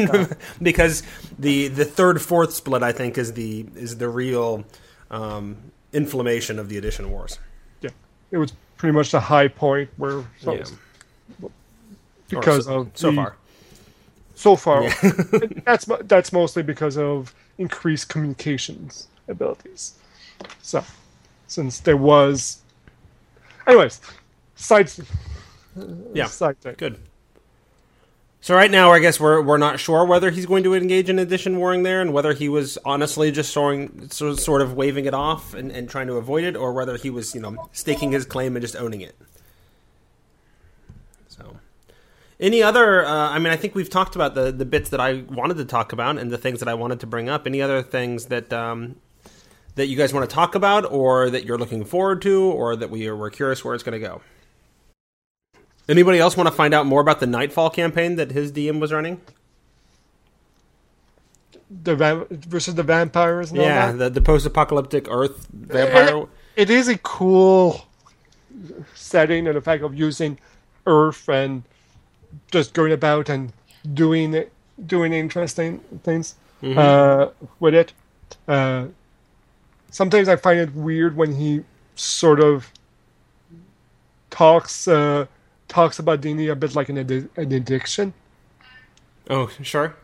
[0.61, 1.01] because
[1.39, 4.65] the the third fourth split, I think, is the is the real
[5.11, 5.55] um,
[5.93, 7.39] inflammation of the edition wars.
[7.79, 7.91] yeah,
[8.31, 10.65] it was pretty much the high point where so, Yeah.
[12.27, 13.35] Because so, of so the- far,
[14.35, 15.11] so far Yeah.
[15.65, 19.95] that's that's mostly because of increased communications abilities.
[20.61, 20.83] So,
[21.47, 22.61] since there was,
[23.67, 24.01] anyways,
[24.55, 24.91] side
[26.13, 26.99] yeah, side good.
[28.45, 31.17] So right now, I guess we're we're not sure whether he's going to engage in
[31.17, 35.15] addition warring there, and whether he was honestly just soaring, so, sort of waving it
[35.15, 38.23] off and, and trying to avoid it, or whether he was, you know, staking his
[38.23, 39.15] claim and just owning it.
[41.27, 41.57] So,
[42.39, 43.03] any other?
[43.03, 45.65] Uh, I mean, I think we've talked about the the bits that I wanted to
[45.65, 47.47] talk about and the things that I wanted to bring up.
[47.47, 48.97] Any other things that um,
[49.75, 52.89] that you guys want to talk about, or that you're looking forward to, or that
[52.89, 54.21] we are we're curious where it's going to go?
[55.87, 58.91] Anybody else want to find out more about the Nightfall campaign that his DM was
[58.91, 59.21] running?
[61.83, 63.51] The va- versus the vampires.
[63.51, 63.97] And yeah, all that.
[63.97, 66.25] the, the post-apocalyptic Earth vampire.
[66.55, 67.85] it is a cool
[68.93, 70.39] setting, and the fact of using
[70.87, 71.63] Earth and
[72.51, 73.51] just going about and
[73.93, 74.51] doing it,
[74.85, 77.27] doing interesting things uh,
[77.59, 77.93] with it.
[78.47, 78.87] Uh,
[79.95, 81.63] sometimes I find it weird when he
[81.95, 82.69] sort of
[84.29, 85.25] talks uh,
[85.69, 88.13] talks about D&D a bit like an, addi- an addiction.
[89.29, 89.95] Oh, sure.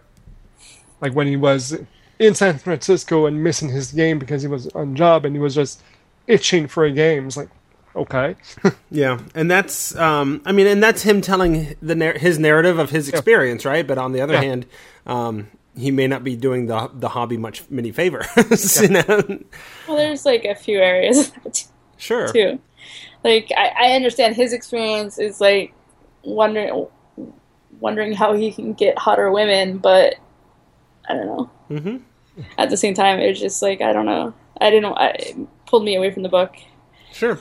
[1.02, 1.78] Like when he was
[2.20, 5.56] in San Francisco and missing his game because he was on job and he was
[5.56, 5.82] just
[6.28, 7.28] itching for a game.
[7.28, 7.50] It's like,
[7.96, 8.36] okay.
[8.90, 13.08] Yeah, and that's um, I mean, and that's him telling the his narrative of his
[13.10, 13.86] experience, right?
[13.88, 14.42] But on the other Yeah.
[14.42, 14.66] hand,
[15.06, 15.48] um,
[15.78, 18.28] he may not be doing the the hobby much many favors.
[18.82, 19.40] you know?
[19.88, 21.32] Well, there's like a few areas
[21.98, 22.32] Sure.
[22.32, 22.60] too.
[23.24, 25.74] Like I, I understand his experience is like
[26.24, 26.88] wondering
[27.80, 30.16] wondering how he can get hotter women, but
[31.08, 31.50] I don't know.
[31.68, 31.98] hmm
[32.58, 34.34] At the same time, it's just like I don't know.
[34.60, 34.94] I didn't.
[34.94, 36.56] I, it pulled me away from the book.
[37.12, 37.40] Sure.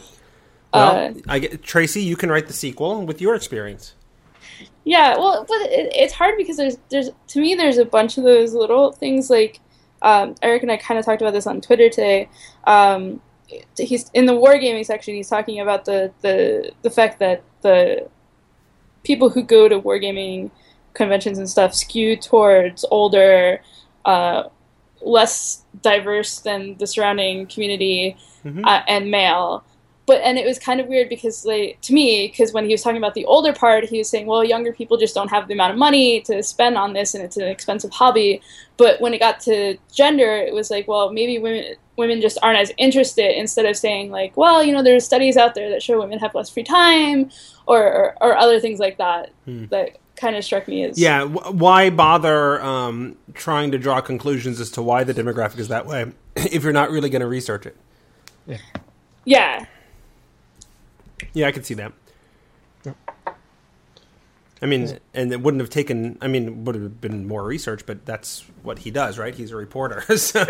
[0.72, 2.02] Well, Uh, I get Tracy.
[2.02, 3.94] You can write the sequel with your experience.
[4.90, 8.24] Yeah, well, but it, it's hard because there's there's to me there's a bunch of
[8.24, 9.60] those little things like
[10.02, 12.28] um, Eric and I kind of talked about this on Twitter today.
[12.64, 13.20] Um,
[13.78, 15.14] he's in the wargaming section.
[15.14, 18.08] He's talking about the the the fact that the
[19.04, 20.50] people who go to wargaming
[20.94, 23.62] conventions and stuff skew towards older,
[24.04, 24.42] uh,
[25.02, 28.66] less diverse than the surrounding community, Mhm.
[28.66, 29.62] uh, and male.
[30.10, 32.82] But and it was kind of weird because like to me because when he was
[32.82, 35.54] talking about the older part he was saying well younger people just don't have the
[35.54, 38.42] amount of money to spend on this and it's an expensive hobby
[38.76, 42.58] but when it got to gender it was like well maybe women women just aren't
[42.58, 45.96] as interested instead of saying like well you know there's studies out there that show
[46.00, 47.30] women have less free time
[47.66, 51.20] or or, or other things like that that kind of struck me as Yeah.
[51.20, 55.86] W- why bother um, trying to draw conclusions as to why the demographic is that
[55.86, 57.76] way if you're not really going to research it?
[58.46, 58.58] yeah
[59.24, 59.66] Yeah,
[61.36, 61.92] I can see that.
[62.84, 62.96] Yep.
[64.62, 66.18] I mean, and it wouldn't have taken.
[66.20, 69.34] I mean, would have been more research, but that's what he does, right?
[69.34, 70.44] He's a reporter, so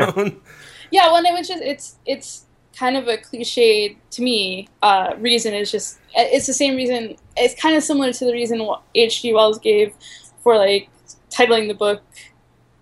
[0.90, 4.68] Yeah, well, and it was just it's it's kind of a cliche to me.
[4.83, 7.16] Uh, reason is just it's the same reason.
[7.37, 9.33] It's kind of similar to the reason H.G.
[9.33, 9.94] Wells gave
[10.42, 10.88] for like
[11.30, 12.02] titling the book.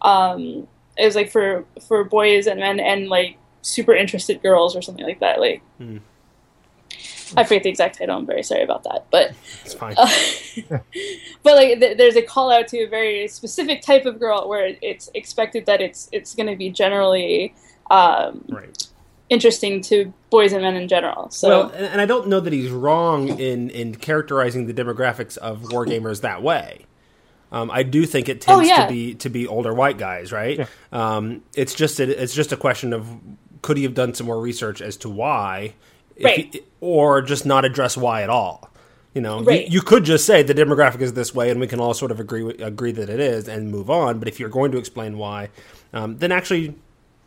[0.01, 4.81] Um, it was like for for boys and men and like super interested girls or
[4.81, 5.41] something like that.
[5.41, 5.99] Like Hmm.
[7.37, 8.17] I forget the exact title.
[8.17, 9.33] I'm very sorry about that, but
[9.65, 9.95] it's fine.
[9.97, 10.09] uh,
[11.43, 14.77] but like th- there's a call out to a very specific type of girl where
[14.83, 17.55] it's expected that it's it's going to be generally
[17.91, 18.87] um, right.
[19.29, 21.31] interesting to boys and men in general.
[21.31, 25.37] So Well, and, and I don't know that he's wrong in in characterizing the demographics
[25.39, 26.87] of wargamers that way.
[27.51, 28.85] Um, I do think it tends Oh, yeah.
[28.87, 30.59] to be to be older white guys, right?
[30.59, 30.67] Yeah.
[30.93, 33.09] Um, it's just a, it's just a question of
[33.63, 35.75] could he have done some more research as to why, if
[36.25, 36.53] Right.
[36.55, 38.71] he- or just not address why at all.
[39.15, 39.67] You know, Right.
[39.67, 42.11] you, you could just say the demographic is this way, and we can all sort
[42.11, 44.19] of agree agree that it is, and move on.
[44.19, 45.49] But if you're going to explain why,
[45.93, 46.75] um, then actually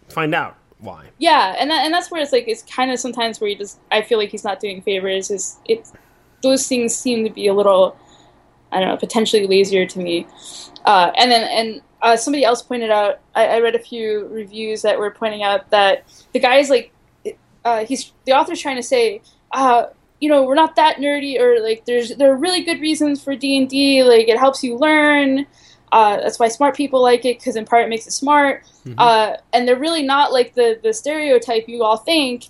[0.10, 1.06] find out why.
[1.20, 3.80] yeah, and that, and that's where it's like it's kind of sometimes where you just
[3.92, 5.30] I feel like he's not doing favors.
[5.32, 5.88] Is it
[6.44, 7.98] those things seem to be a little
[8.72, 10.28] I don't know potentially lazier to me.
[10.86, 14.82] Uh, and then and uh, somebody else pointed out I, I read a few reviews
[14.84, 16.92] that were pointing out that the guy's like
[17.66, 19.22] uh, he's the author's trying to say
[19.52, 19.86] uh,
[20.20, 23.36] you know we're not that nerdy or like there's there are really good reasons for
[23.36, 25.46] D and D like it helps you learn.
[25.92, 28.64] Uh, that's why smart people like it because in part it makes it smart.
[28.98, 32.46] Uh, and they're really not like the the stereotype you all think.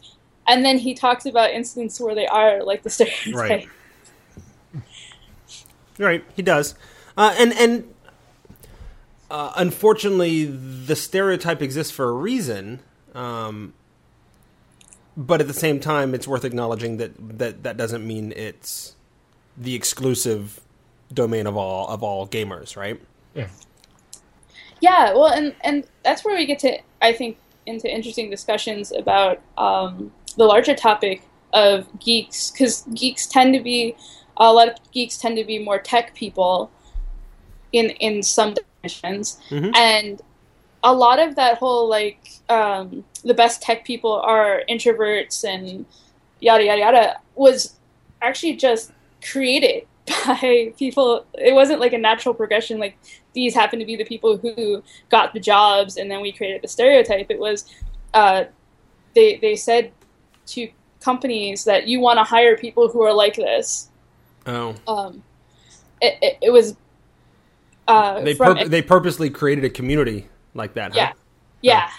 [0.48, 3.34] And then he talks about instances where they are like the stereotype.
[3.36, 3.68] Right.
[5.98, 6.74] Right, he does,
[7.16, 7.94] uh, and and
[9.30, 12.80] uh, unfortunately, the stereotype exists for a reason.
[13.14, 13.74] Um,
[15.18, 18.96] but at the same time, it's worth acknowledging that that that doesn't mean it's
[19.58, 20.62] the exclusive
[21.14, 23.00] domain of all of all gamers, right?
[23.36, 23.48] Yeah.
[24.80, 29.40] Yeah, well, and and that's where we get to I think into interesting discussions about
[29.58, 31.22] um, the larger topic
[31.54, 33.96] of geeks because geeks tend to be
[34.38, 36.72] a lot of geeks tend to be more tech people
[37.74, 39.76] in in some dimensions Mhm.
[39.76, 40.22] and
[40.84, 45.86] a lot of that whole like um, the best tech people are introverts and
[46.40, 47.76] yada yada yada was
[48.22, 48.92] actually just
[49.24, 49.86] created
[50.26, 51.26] by people.
[51.34, 52.98] It wasn't like a natural progression like
[53.34, 56.68] these happen to be the people who got the jobs and then we created the
[56.68, 57.28] stereotype.
[57.30, 57.66] It was
[58.14, 58.46] uh,
[59.14, 59.92] they they said
[60.48, 63.90] to companies that you want to hire people who are like this.
[64.48, 65.24] Oh, um,
[66.02, 66.76] it, it, it was
[67.88, 70.94] uh, they purp- they purposely created a community like that.
[70.96, 71.14] yeah Huh?
[71.62, 71.90] yeah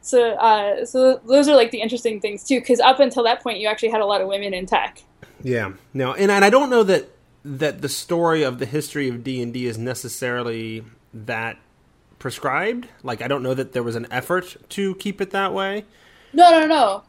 [0.00, 3.58] so uh, so those are like the interesting things too because up until that point
[3.58, 5.02] you actually had a lot of women in tech
[5.42, 5.72] Yeah.
[5.92, 7.10] No, and and I don't know that
[7.44, 11.58] that the story of the history of D and D is necessarily that
[12.18, 12.88] prescribed.
[13.02, 15.84] Like, I don't know that there was an effort to keep it that way.
[16.32, 17.04] no no no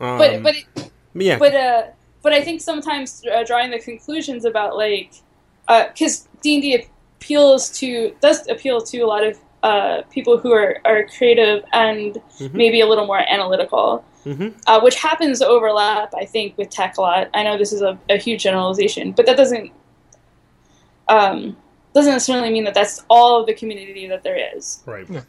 [0.00, 1.82] Um, but but it, yeah, but uh
[2.22, 5.12] but I think sometimes uh, drawing the conclusions about like
[5.68, 6.74] because D and D
[7.20, 12.14] appeals to does appeal to a lot of uh, people who are, are creative and
[12.38, 12.54] Mhm.
[12.54, 16.96] maybe a little more analytical, hmm uh, which happens to overlap, I think, with tech
[16.96, 17.28] a lot.
[17.34, 19.70] I know this is a, a huge generalization, but that doesn't
[21.08, 21.56] um,
[21.94, 24.82] doesn't necessarily mean that that's all of the community that there is.
[24.86, 25.06] Right.
[25.10, 25.22] Yeah.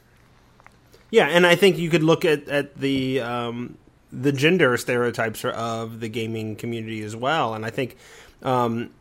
[1.09, 3.77] Yeah, and I think you could look at at the um,
[4.13, 7.97] the gender stereotypes of the gaming community as well, and I think
[8.43, 8.91] um,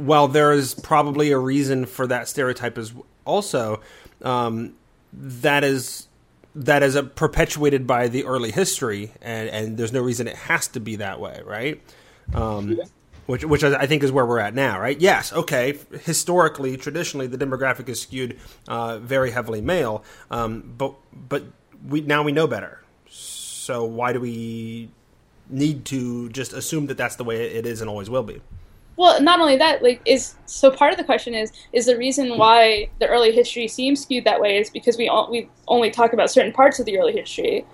[0.00, 2.94] while there is probably a reason for that stereotype as
[3.26, 3.82] also,
[4.22, 4.74] um,
[5.12, 6.08] that is
[6.54, 10.68] that is a perpetuated by the early history, and and there's no reason it has
[10.68, 11.82] to be that way, right?
[12.32, 12.80] Um,
[13.26, 14.98] which which I think is where we're at now, right?
[14.98, 15.78] Yes, okay.
[16.04, 21.44] Historically, traditionally, the demographic is skewed uh, very heavily male, um, but but
[21.86, 22.82] we now we know better.
[23.06, 24.90] So why do we
[25.50, 28.40] need to just assume that that's the way it is and always will be?
[28.96, 32.36] Well, not only that, like is so part of the question is is the reason
[32.36, 36.12] why the early history seems skewed that way is because we o- we only talk
[36.12, 37.64] about certain parts of the early history.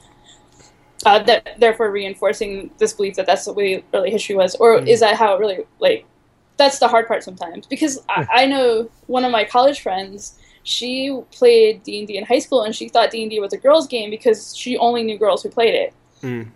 [1.04, 5.00] Uh, that therefore reinforcing this belief that that's the way early history was, or is
[5.00, 6.06] that how it really like?
[6.56, 10.38] That's the hard part sometimes because I, I know one of my college friends.
[10.62, 13.52] She played D and D in high school, and she thought D and D was
[13.52, 15.94] a girls' game because she only knew girls who played it.
[16.22, 16.48] Mm.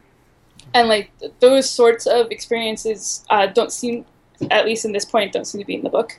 [0.74, 4.04] And like th- those sorts of experiences uh, don't seem,
[4.50, 6.18] at least in this point, don't seem to be in the book.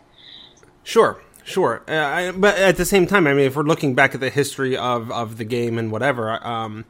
[0.84, 1.84] Sure, sure.
[1.88, 4.30] Uh, I, but at the same time, I mean, if we're looking back at the
[4.30, 6.86] history of, of the game and whatever, um,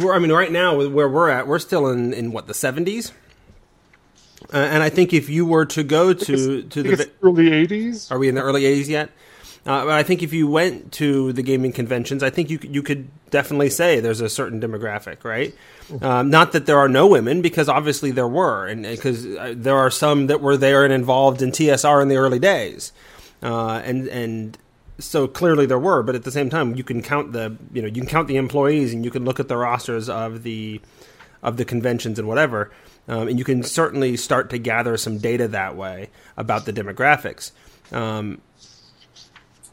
[0.00, 3.12] we're, I mean, right now where we're at, we're still in, in what the seventies,
[4.52, 8.10] uh, and I think if you were to go to to the it's early 80s.
[8.10, 9.10] Are we in the early 80s yet?
[9.66, 12.82] Uh, but I think if you went to the gaming conventions, I think you you
[12.82, 15.54] could definitely say there's a certain demographic, right?
[16.02, 19.76] Um, not that there are no women, because obviously there were, and because uh, there
[19.76, 22.92] are some that were there and involved in TSR in the early days,
[23.42, 24.58] uh, and and
[24.98, 26.02] so clearly there were.
[26.02, 28.36] But at the same time, you can count the you know you can count the
[28.36, 30.80] employees, and you can look at the rosters of the
[31.42, 32.70] of the conventions and whatever,
[33.08, 37.50] um, and you can certainly start to gather some data that way about the demographics.
[37.92, 38.40] Um,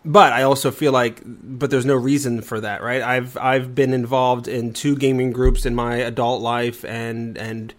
[0.07, 3.01] but I also feel like, but there's no reason for that, right?
[3.01, 7.73] I've I've been involved in two gaming groups in my adult life, and and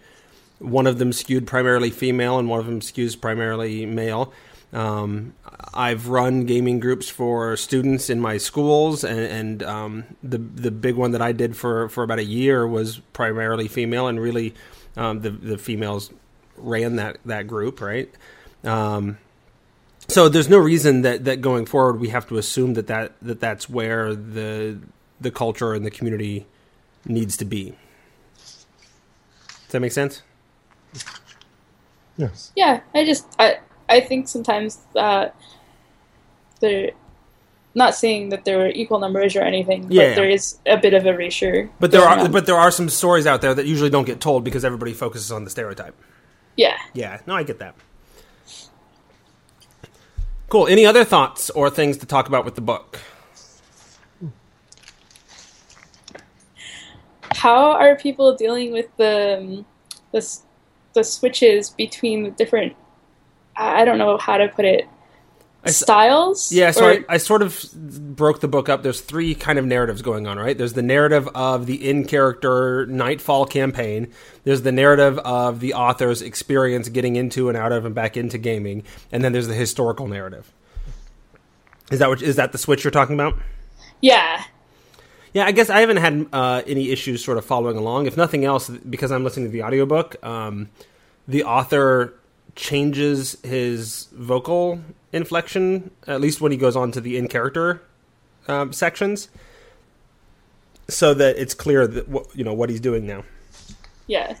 [0.59, 4.31] one of them skewed primarily female, and one of them skews primarily male.
[4.71, 5.33] Um,
[5.73, 10.95] I've run gaming groups for students in my schools, and, and um, the the big
[10.95, 14.53] one that I did for, for about a year was primarily female, and really
[14.95, 16.11] um, the the females
[16.57, 18.13] ran that that group, right?
[18.63, 19.17] Um,
[20.09, 23.39] so there's no reason that, that going forward we have to assume that, that that
[23.39, 24.79] that's where the
[25.21, 26.45] the culture and the community
[27.05, 27.73] needs to be.
[28.37, 30.21] Does that make sense?
[32.17, 32.51] Yes.
[32.55, 35.29] Yeah, I just I I think sometimes uh,
[36.59, 36.91] they're
[37.75, 40.15] not saying that there were equal numbers or anything, but Yeah.
[40.15, 41.69] there is a bit of erasure.
[41.79, 42.31] But there are on.
[42.31, 45.31] but there are some stories out there that usually don't get told because everybody focuses
[45.31, 45.95] on the stereotype.
[46.57, 46.77] yeah.
[46.93, 47.75] Yeah, no, I get that.
[50.49, 50.67] Cool.
[50.67, 52.99] Any other thoughts or things to talk about with the book?
[57.35, 59.65] How are people dealing with the um,
[60.11, 60.27] the
[60.93, 62.75] the switches between the different?
[63.55, 64.87] I I don't know how to put it.
[65.65, 66.51] Styles.
[66.51, 68.81] Yeah, so I, I sort of broke the book up.
[68.81, 70.57] There's three kind of narratives going on, right?
[70.57, 74.11] There's the narrative of the in character Nightfall campaign.
[74.45, 78.37] There's the narrative of the author's experience getting into and out of and back into
[78.37, 80.51] gaming, and then there's the historical narrative.
[81.91, 83.37] Is that what is that the switch you're talking about?
[84.01, 84.43] yeah.
[85.31, 88.07] Yeah, I guess I haven't had uh, any issues sort of following along.
[88.07, 90.69] If nothing else, because I'm listening to the audiobook, um,
[91.27, 92.18] the author
[92.59, 94.81] changes his vocal
[95.13, 97.81] inflection, at least when he goes on to the in character
[98.49, 99.29] um, sections,
[100.89, 103.23] so that it's clear that what, you know what he's doing now.
[104.07, 104.35] Yeah.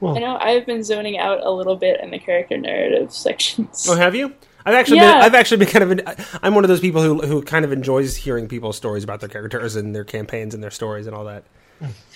[0.00, 3.86] Well- I know I've been zoning out a little bit in the character narrative sections.
[3.88, 4.32] Oh, have you?
[4.64, 5.14] I've actually Yeah.
[5.14, 7.72] been, I've actually been kind of I'm one of those people who who kind of
[7.72, 11.24] enjoys hearing people's stories about their characters and their campaigns and their stories and all
[11.24, 11.44] that.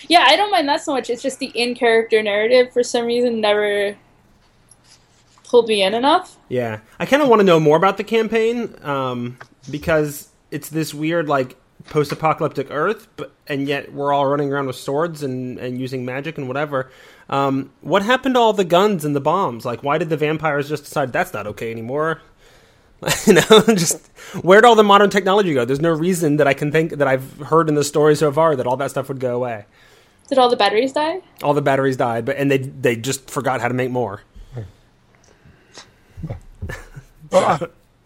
[0.08, 1.10] Yeah, I don't mind that so much.
[1.10, 3.96] It's just the in character narrative for some reason never
[5.56, 6.36] pulled me in enough.
[6.50, 9.38] Yeah, I kind of want to know more about the campaign um,
[9.70, 14.76] because it's this weird like post-apocalyptic Earth, but and yet we're all running around with
[14.76, 16.90] swords and and using magic and whatever.
[17.30, 19.64] Um, what happened to all the guns and the bombs?
[19.64, 22.20] Like, why did the vampires just decide that's not okay anymore?
[23.26, 24.08] you know, just
[24.42, 25.64] where'd all the modern technology go?
[25.64, 28.56] There's no reason that I can think that I've heard in the story so far
[28.56, 29.64] that all that stuff would go away.
[30.28, 31.22] Did all the batteries die?
[31.42, 34.20] All the batteries died, but and they they just forgot how to make more.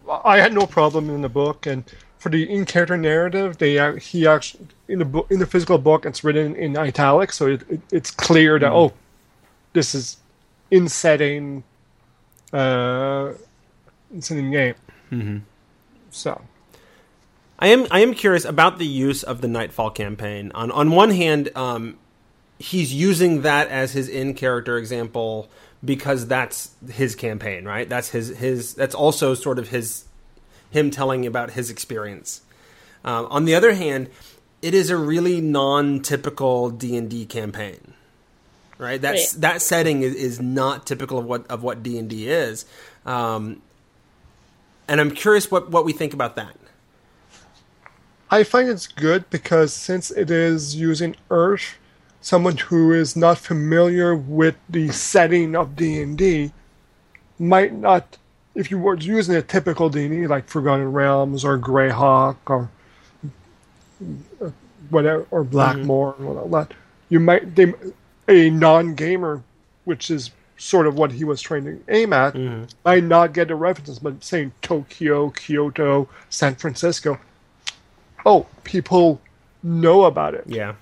[0.05, 1.83] Well, I, I had no problem in the book, and
[2.19, 6.23] for the in-character narrative, they he actually in the book in the physical book, it's
[6.23, 8.93] written in italics, so it, it, it's clear that oh,
[9.73, 10.17] this is
[10.69, 11.63] in setting,
[12.53, 13.33] uh,
[14.15, 14.75] it's in game.
[15.11, 15.37] Mm-hmm.
[16.11, 16.41] So
[17.57, 20.51] I am I am curious about the use of the Nightfall campaign.
[20.53, 21.97] On on one hand, um,
[22.59, 25.49] he's using that as his in character example
[25.83, 27.89] because that's his campaign, right?
[27.89, 30.05] That's his his that's also sort of his
[30.69, 32.41] him telling about his experience.
[33.03, 34.09] Um, on the other hand,
[34.61, 37.93] it is a really non-typical D and D campaign,
[38.77, 39.01] right?
[39.01, 39.41] That's Right.
[39.41, 42.65] that setting is, is not typical of what of what D and D is,
[43.05, 43.61] um,
[44.87, 46.55] and I'm curious what what we think about that.
[48.29, 51.75] I find it's good because since it is using Earth,
[52.21, 56.51] someone who is not familiar with the setting of D and D
[57.39, 58.17] might not.
[58.53, 62.69] If you were using a typical D and D like Forgotten Realms or Greyhawk or
[64.41, 64.51] uh,
[64.89, 66.73] whatever or Blackmoor and all that,
[67.09, 67.73] you might they
[68.27, 69.41] a non-gamer,
[69.85, 72.35] which is sort of what he was trying to aim at,
[72.85, 73.97] might not get the references.
[73.99, 77.19] But saying Tokyo, Kyoto, San Francisco,
[78.25, 79.19] oh, people
[79.63, 80.73] know about it, Yeah.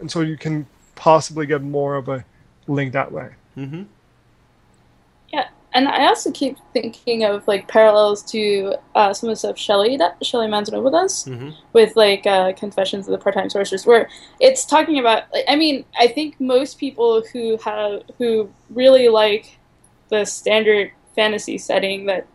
[0.00, 2.24] And so you can possibly get more of a
[2.66, 3.30] link that way.
[5.32, 9.58] Yeah, and I also keep thinking of like parallels to uh, some of the stuff
[9.58, 11.54] Shelley that Shelley Mazzanoble does Mhm.
[11.72, 14.08] with like uh, Confessions of the Part-Time Sorceress, where
[14.40, 15.24] it's talking about.
[15.32, 19.58] Like, I mean, I think most people who have who really like
[20.08, 22.26] the standard fantasy setting that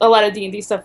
[0.00, 0.84] a lot of D and D stuff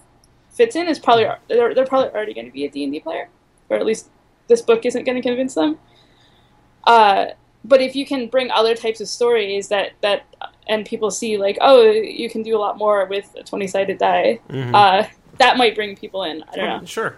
[0.50, 3.00] fits in is probably they're, they're probably already going to be a D and D
[3.00, 3.30] player,
[3.70, 4.10] or at least
[4.48, 5.78] this book isn't going to convince them.
[6.86, 7.28] Uh,
[7.64, 10.26] but if you can bring other types of stories that that
[10.68, 13.98] and people see like oh you can do a lot more with a 20 sided
[13.98, 14.40] die
[14.74, 15.04] uh,
[15.38, 17.18] that might bring people in i don't know Sure.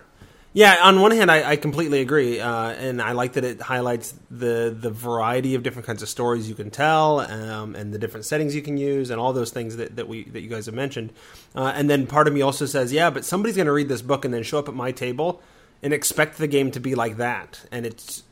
[0.51, 4.15] Yeah, on one hand, I, I completely agree, uh, and I like that it highlights
[4.31, 8.25] the the variety of different kinds of stories you can tell, um, and the different
[8.25, 10.73] settings you can use, and all those things that, that we that you guys have
[10.73, 11.13] mentioned.
[11.53, 14.01] Uh, and then part of me also says, yeah, but somebody's going to read this
[14.01, 15.39] book and then show up at my table
[15.81, 18.23] and expect the game to be like that, and it's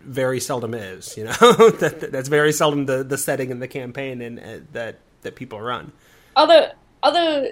[0.00, 1.16] very seldom is.
[1.16, 1.32] You know,
[1.80, 5.60] that, that's very seldom the, the setting and the campaign and uh, that that people
[5.60, 5.92] run.
[6.36, 6.70] although
[7.02, 7.48] although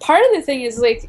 [0.00, 1.08] part of the thing is like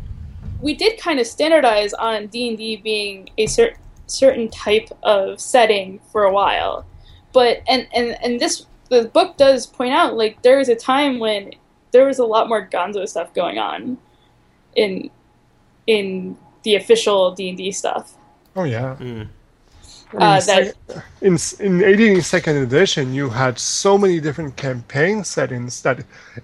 [0.61, 3.75] we did kind of standardize on d&d being a cer-
[4.07, 6.85] certain type of setting for a while
[7.33, 11.19] but and, and and this the book does point out like there was a time
[11.19, 11.51] when
[11.91, 13.97] there was a lot more gonzo stuff going on
[14.75, 15.09] in
[15.87, 18.05] in the official d&d stuff
[18.57, 18.95] Oh yeah.
[18.99, 19.27] Mm.
[20.13, 20.41] Uh, in, that-
[20.87, 25.97] sec- in s- in 82nd edition, you had so many different campaign settings that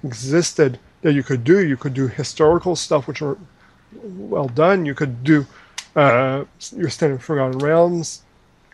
[0.04, 1.66] existed that you could do.
[1.66, 3.38] You could do historical stuff, which are
[3.94, 4.86] well done.
[4.86, 5.46] You could do
[5.96, 6.44] uh,
[6.76, 8.24] your standard Forgotten Realms,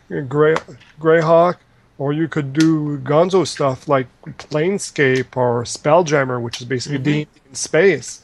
[0.10, 0.56] your Grey
[1.00, 1.58] Greyhawk,
[2.00, 4.08] or you could do Gonzo stuff like
[4.50, 8.22] Planescape or Spelljammer, which is basically D&D in space.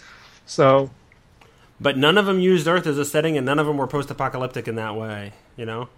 [0.48, 0.90] So
[1.82, 4.68] But none of them used Earth as a setting, and none of them were post-apocalyptic
[4.68, 5.34] in that way.
[5.58, 5.90] You know.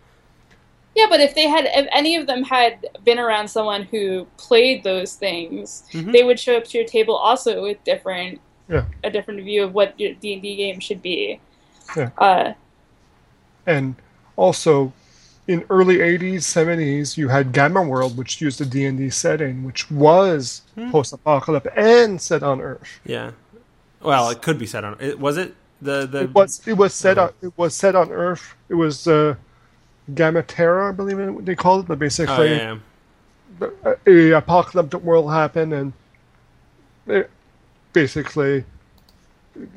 [0.96, 4.84] Yeah, but if they had, if any of them had been around someone who played
[4.86, 6.14] those things, Mhm.
[6.14, 8.86] they would show up to your table also with different, Yeah.
[9.04, 11.40] a different view of what your D and D game should be.
[11.98, 12.10] Yeah.
[12.18, 12.54] Uh,
[13.68, 13.96] and
[14.38, 14.94] also
[15.48, 20.62] in early 80s 70s you had gamma world which used a d&d setting which was
[20.92, 23.32] post-apocalyptic and set on earth Yeah.
[24.02, 24.98] Well, it could be set on.
[25.00, 25.54] It, was it
[25.86, 26.20] the the?
[26.26, 27.28] it was it was set Uh-huh.
[27.42, 29.36] on it was set on earth it was uh,
[30.20, 32.78] gamma terra i believe it- they called it but Oh, basically yeah,
[33.62, 33.70] yeah.
[34.06, 35.94] a, a apocalyptic world happened and
[37.08, 37.30] it,
[37.94, 38.64] basically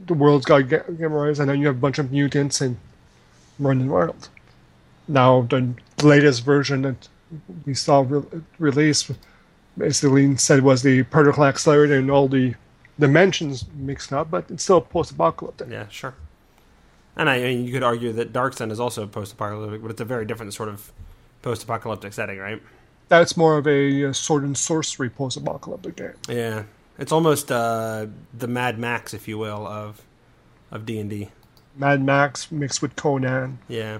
[0.06, 2.76] the world's got ga- gamma rays and then you have a bunch of mutants and
[3.59, 4.28] running wild.
[5.06, 5.61] now the
[6.02, 7.09] latest version that
[7.66, 8.22] we saw re-
[8.59, 9.11] released
[9.76, 12.54] basically said was the particle accelerator and all the
[12.99, 16.14] dimensions mixed up but it's still post-apocalyptic Yeah, sure.
[17.16, 20.01] And I, I mean, you could argue that Dark Sun is also post-apocalyptic, but it's
[20.01, 20.92] a very different sort of
[21.42, 22.62] post-apocalyptic setting, right?
[23.09, 26.64] that's more of a uh, sword and sorcery post-apocalyptic game Yeah,
[26.99, 30.03] it's almost uh, the Mad Max, if you will, of
[30.70, 31.30] of D and D.
[31.76, 33.99] mad max mixed with conan Yeah,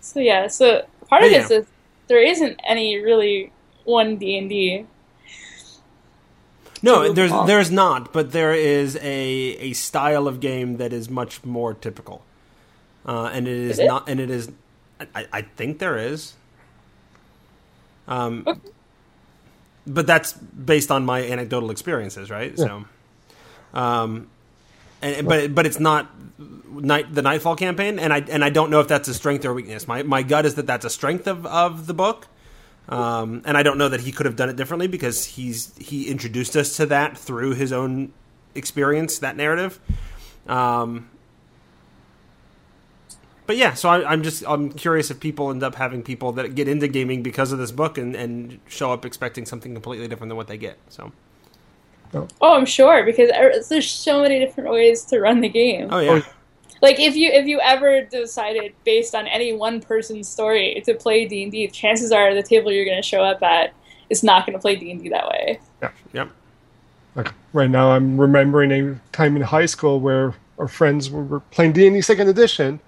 [0.00, 1.38] so yeah, so part of Yeah.
[1.40, 1.66] this is
[2.08, 3.52] there isn't any really
[3.84, 4.86] one D and D.
[6.82, 7.46] no, there's on.
[7.46, 12.24] there's not, but there is a a style of game that is much more typical,
[13.06, 13.86] uh, and it is it?
[13.86, 14.50] not, and it is.
[15.14, 16.34] I, I think there is.
[18.08, 18.60] Um, Okay.
[19.86, 22.56] but that's based on my anecdotal experiences, right?
[22.58, 22.84] So,
[23.72, 24.28] um,
[25.02, 26.10] and, but but it's not
[26.70, 29.54] night the Nightfall campaign, and I and I don't know if that's a strength or
[29.54, 29.86] weakness.
[29.88, 32.26] My my gut is that that's a strength of of the book.
[32.90, 36.08] Um, and I don't know that he could have done it differently because he's he
[36.08, 38.12] introduced us to that through his own
[38.54, 39.78] experience, that narrative.
[40.48, 41.08] Um,
[43.46, 46.54] but yeah, so I, I'm just I'm curious if people end up having people that
[46.54, 50.28] get into gaming because of this book and, and show up expecting something completely different
[50.30, 50.78] than what they get.
[50.88, 51.12] So
[52.12, 52.26] Oh,
[52.56, 55.88] I'm sure because er- there's so many different ways to run the game.
[55.92, 56.22] oh yeah,
[56.82, 61.26] Like if you if you ever decided based on any one person's story to play
[61.26, 63.74] D and D, chances are the table you're going to show up at
[64.08, 65.60] is not going to play D and D that way.
[65.82, 65.90] Yeah.
[66.12, 66.30] Yep.
[67.14, 71.40] Like right now, I'm remembering a time in high school where our friends were, were
[71.40, 72.80] playing D&D Second Edition.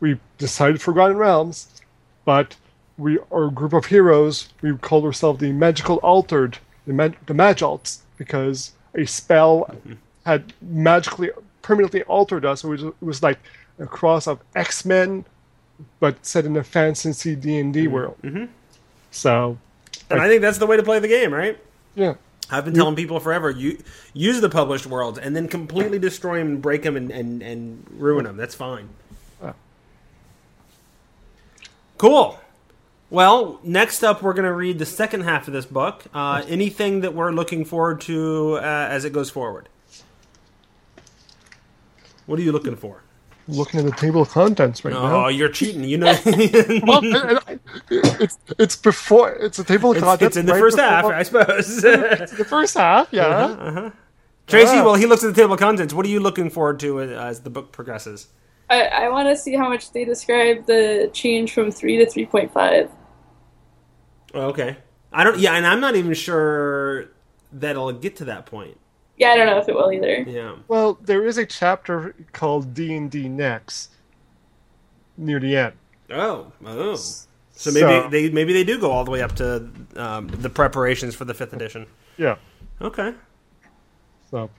[0.00, 1.82] We decided Forgotten Realms,
[2.24, 2.56] but
[2.96, 4.48] we are a group of heroes.
[4.62, 9.94] We called ourselves the Magical Altered, the Mag- the Magalts, because a spell mm-hmm.
[10.24, 11.30] had magically
[11.66, 12.62] permanently altered us.
[12.62, 13.40] It was, it was like
[13.80, 15.24] a cross of X Men,
[15.98, 18.16] but set in a fantasy D and D world.
[19.10, 19.58] So
[20.08, 21.58] And I think that's the way to play the game, right?
[21.96, 22.14] yeah.
[22.48, 23.78] I've been telling people forever: you
[24.14, 27.84] use the published worlds and then completely destroy them and break them and, and, and
[27.98, 28.36] ruin them.
[28.36, 28.88] That's fine.
[29.42, 29.54] Ah.
[31.98, 32.38] Cool.
[33.10, 36.04] Well, next up, we're going to read the second half of this book.
[36.14, 39.68] Uh, anything that we're looking forward to uh, as it goes forward?
[42.26, 43.02] What are you looking for?
[43.48, 45.26] Looking at the table of contents right now.
[45.26, 45.84] Oh, you're cheating.
[45.84, 46.06] You know,
[46.82, 47.58] well, and I-
[47.90, 50.36] it's it's before it's a table of it's, contents.
[50.36, 51.82] it's in the right first before- half, I suppose.
[51.82, 53.26] The first half, yeah.
[53.26, 53.90] Uh huh.
[54.48, 54.84] Tracy, Yeah.
[54.84, 55.94] well, he looks at the table of contents.
[55.94, 58.28] What are you looking forward to uh, as the book progresses?
[58.68, 62.26] I, I want to see how much they describe the change from three to three
[62.26, 62.90] point five.
[64.34, 64.76] Oh, okay.
[65.12, 65.38] I don't.
[65.38, 67.10] Yeah, and I'm not even sure
[67.52, 68.76] that I'll get to that point.
[69.16, 70.18] Yeah, I don't know if it will either.
[70.28, 70.56] Yeah.
[70.68, 73.90] Well, there is a chapter called D and D Next
[75.16, 75.74] near the end.
[76.10, 76.52] Oh.
[76.64, 76.96] Oh.
[76.96, 80.50] So maybe So- they maybe they do go all the way up to um, the
[80.50, 81.86] preparations for the fifth edition.
[82.18, 82.36] Yeah.
[82.82, 83.14] Okay.
[84.30, 84.50] So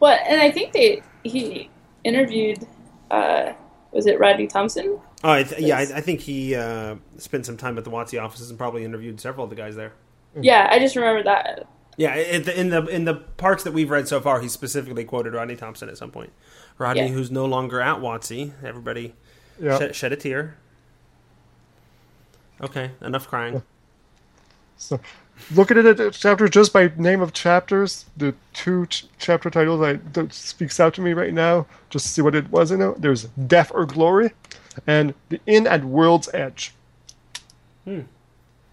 [0.00, 1.68] Well, and I think they he
[2.04, 2.66] interviewed.
[3.10, 3.52] Uh,
[3.92, 4.98] was it Rodney Thompson?
[5.24, 5.78] Oh, I th- yeah.
[5.78, 9.20] I, I think he uh, spent some time at the WotC offices and probably interviewed
[9.20, 9.92] several of the guys there.
[10.40, 11.66] Yeah, I just remember that.
[11.96, 15.04] Yeah, in the in the, in the parts that we've read so far, he specifically
[15.04, 16.30] quoted Rodney Thompson at some point.
[16.78, 17.08] Rodney, Yeah.
[17.08, 18.52] who's no longer at WotC.
[18.62, 19.14] Everybody
[19.58, 19.78] yeah.
[19.78, 20.56] shed, shed a tear.
[22.60, 23.62] Okay, enough crying.
[24.76, 25.00] So
[25.54, 30.14] looking at it chapter just by name of chapters, the two ch- chapter titles that,
[30.14, 33.00] that speaks out to me right now, just to see what it was in it.
[33.00, 34.32] There's Death or Glory,
[34.86, 36.74] and The Inn at World's Edge.
[37.84, 38.00] Hmm.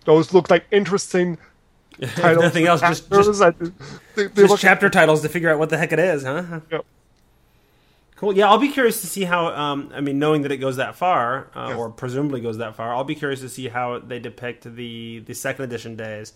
[0.05, 1.39] Those look like interesting If
[2.15, 2.43] titles.
[2.43, 3.51] nothing else, just, just, I-
[4.15, 6.59] they, they just chapter titles to figure out what the heck it is, huh?
[6.71, 6.85] Yep.
[8.15, 8.37] Cool.
[8.37, 9.47] Yeah, I'll be curious to see how.
[9.47, 11.77] Um, I mean, knowing that it goes that far, uh, Yes.
[11.77, 15.33] or presumably goes that far, I'll be curious to see how they depict the the
[15.33, 16.33] second edition days,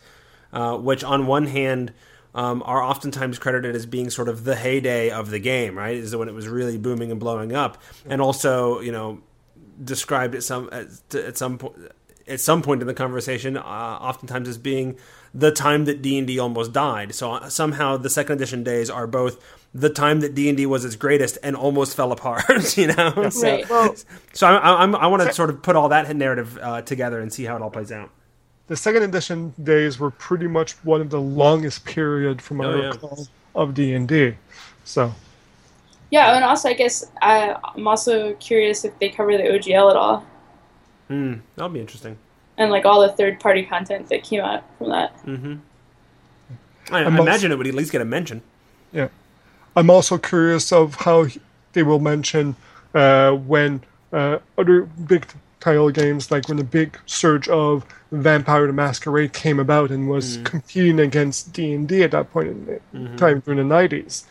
[0.53, 1.93] uh, which on one hand.
[2.36, 5.95] Um, are oftentimes credited as being sort of the heyday of the game, right?
[5.95, 9.22] Is when it was really booming and blowing up, and also, you know,
[9.84, 11.76] described at some at, at some point
[12.28, 14.97] at some point in the conversation, uh, oftentimes as being
[15.34, 17.13] the time that D and D almost died.
[17.15, 20.65] So uh, somehow the second edition days are both the time that D and D
[20.65, 22.43] was its greatest and almost fell apart.
[22.78, 23.95] You know, so, Well,
[24.34, 27.32] so I, I'm, I want to sort of put all that narrative uh, together and
[27.32, 28.09] see how it all plays out.
[28.67, 32.73] the second edition days were pretty much one of the longest period from what Oh,
[32.73, 32.88] I yeah.
[32.89, 34.36] recall of D and D.
[34.86, 35.13] So
[36.09, 39.97] Yeah, and also I guess I, I'm also curious if they cover the OGL at
[39.97, 40.25] all,
[41.07, 42.17] Hmm, that'll be interesting.
[42.57, 45.15] and like all the third party content that came out from that.
[45.25, 45.55] Mm-hmm.
[46.91, 48.41] I, I I'm also- imagine it would at least get a mention.
[48.91, 49.09] Yeah.
[49.75, 51.27] I'm also curious of how
[51.73, 52.55] they will mention
[52.95, 53.81] uh, when
[54.11, 55.27] uh, other big
[55.59, 60.37] title games, like when the big surge of Vampire the Masquerade came about and was
[60.45, 64.23] competing against D and D at that point in the time during the 90s.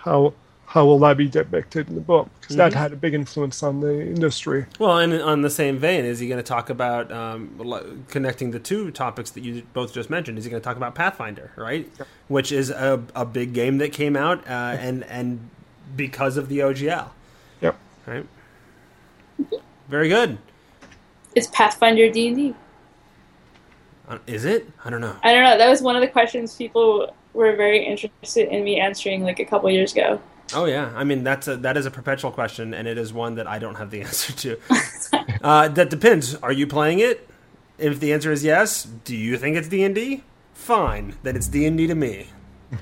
[0.00, 0.34] How
[0.70, 2.28] how will that be depicted in the book?
[2.40, 4.66] Because that had a big influence on the industry.
[4.78, 8.60] Well, and on the same vein, is he going to talk about um, connecting the
[8.60, 10.38] two topics that you both just mentioned?
[10.38, 11.90] Is he going to talk about Pathfinder, right?
[12.28, 15.50] Which is a, a big game that came out, uh, and and
[15.96, 17.08] because of the OGL,
[17.62, 17.76] Yep.
[18.06, 18.26] right?
[19.88, 20.38] Very good.
[21.34, 22.54] It's Pathfinder D and D.
[24.08, 24.70] Uh, is it?
[24.84, 25.16] I don't know.
[25.24, 25.58] I don't know.
[25.58, 29.44] That was one of the questions people were very interested in me answering like a
[29.44, 30.20] couple years ago.
[30.54, 33.34] Oh yeah, I mean that's a that is a perpetual question, and it is one
[33.36, 34.58] that I don't have the answer to.
[35.42, 36.34] uh, that depends.
[36.36, 37.28] Are you playing it?
[37.78, 40.22] If the answer is yes, do you think it's D and D?
[40.52, 41.14] fine.
[41.22, 42.26] Then it's D and D to me.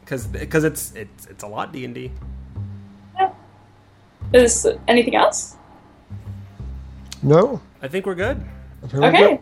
[0.00, 2.10] Because because it's it's it's a lot D and D.
[4.32, 5.56] Is anything else?
[7.22, 7.60] No.
[7.82, 8.42] I think we're good.
[8.82, 9.28] I think we're Okay.
[9.36, 9.38] good.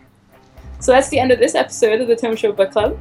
[0.81, 2.99] So that's the end of this episode of the Tome Show Book Club.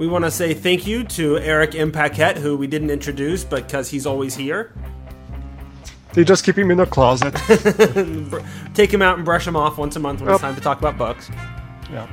[0.00, 1.92] We want to say thank you to Eric M.
[1.92, 4.72] Paquette, who we didn't introduce because he's always here.
[6.14, 7.34] They just keep him in a closet.
[8.74, 10.78] Take him out and brush him off once a month when it's time to talk
[10.78, 11.28] about books.
[11.92, 12.08] yeah.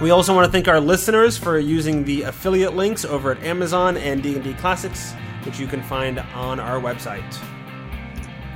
[0.00, 3.96] We also want to thank our listeners for using the affiliate links over at Amazon
[3.96, 7.36] and D&D Classics, which you can find on our website.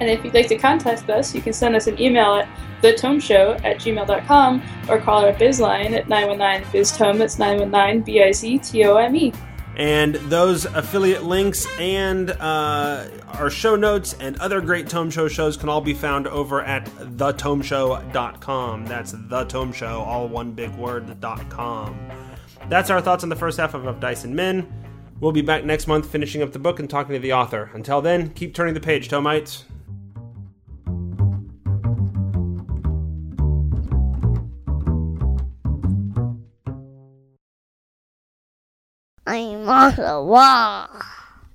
[0.01, 2.49] And if you'd like to contact us, you can send us an email at
[2.83, 7.19] thetomeshow at gmail.com or call our biz line at 919-BIZ-TOME.
[7.19, 9.33] That's 919-B-I-Z-T-O-M-E.
[9.77, 15.57] And those affiliate links and uh, our show notes and other great Tome Show shows
[15.57, 18.87] can all be found over at thetomeshow.com.
[18.87, 21.99] That's the Tome Show, all one big word, dot .com.
[22.69, 24.73] That's our thoughts on the first half of, of Dice and Men.
[25.21, 27.71] We'll be back next month finishing up the book and talking to the author.
[27.75, 29.65] Until then, keep turning the page, Tomites.
[39.35, 40.89] I'm on the wall.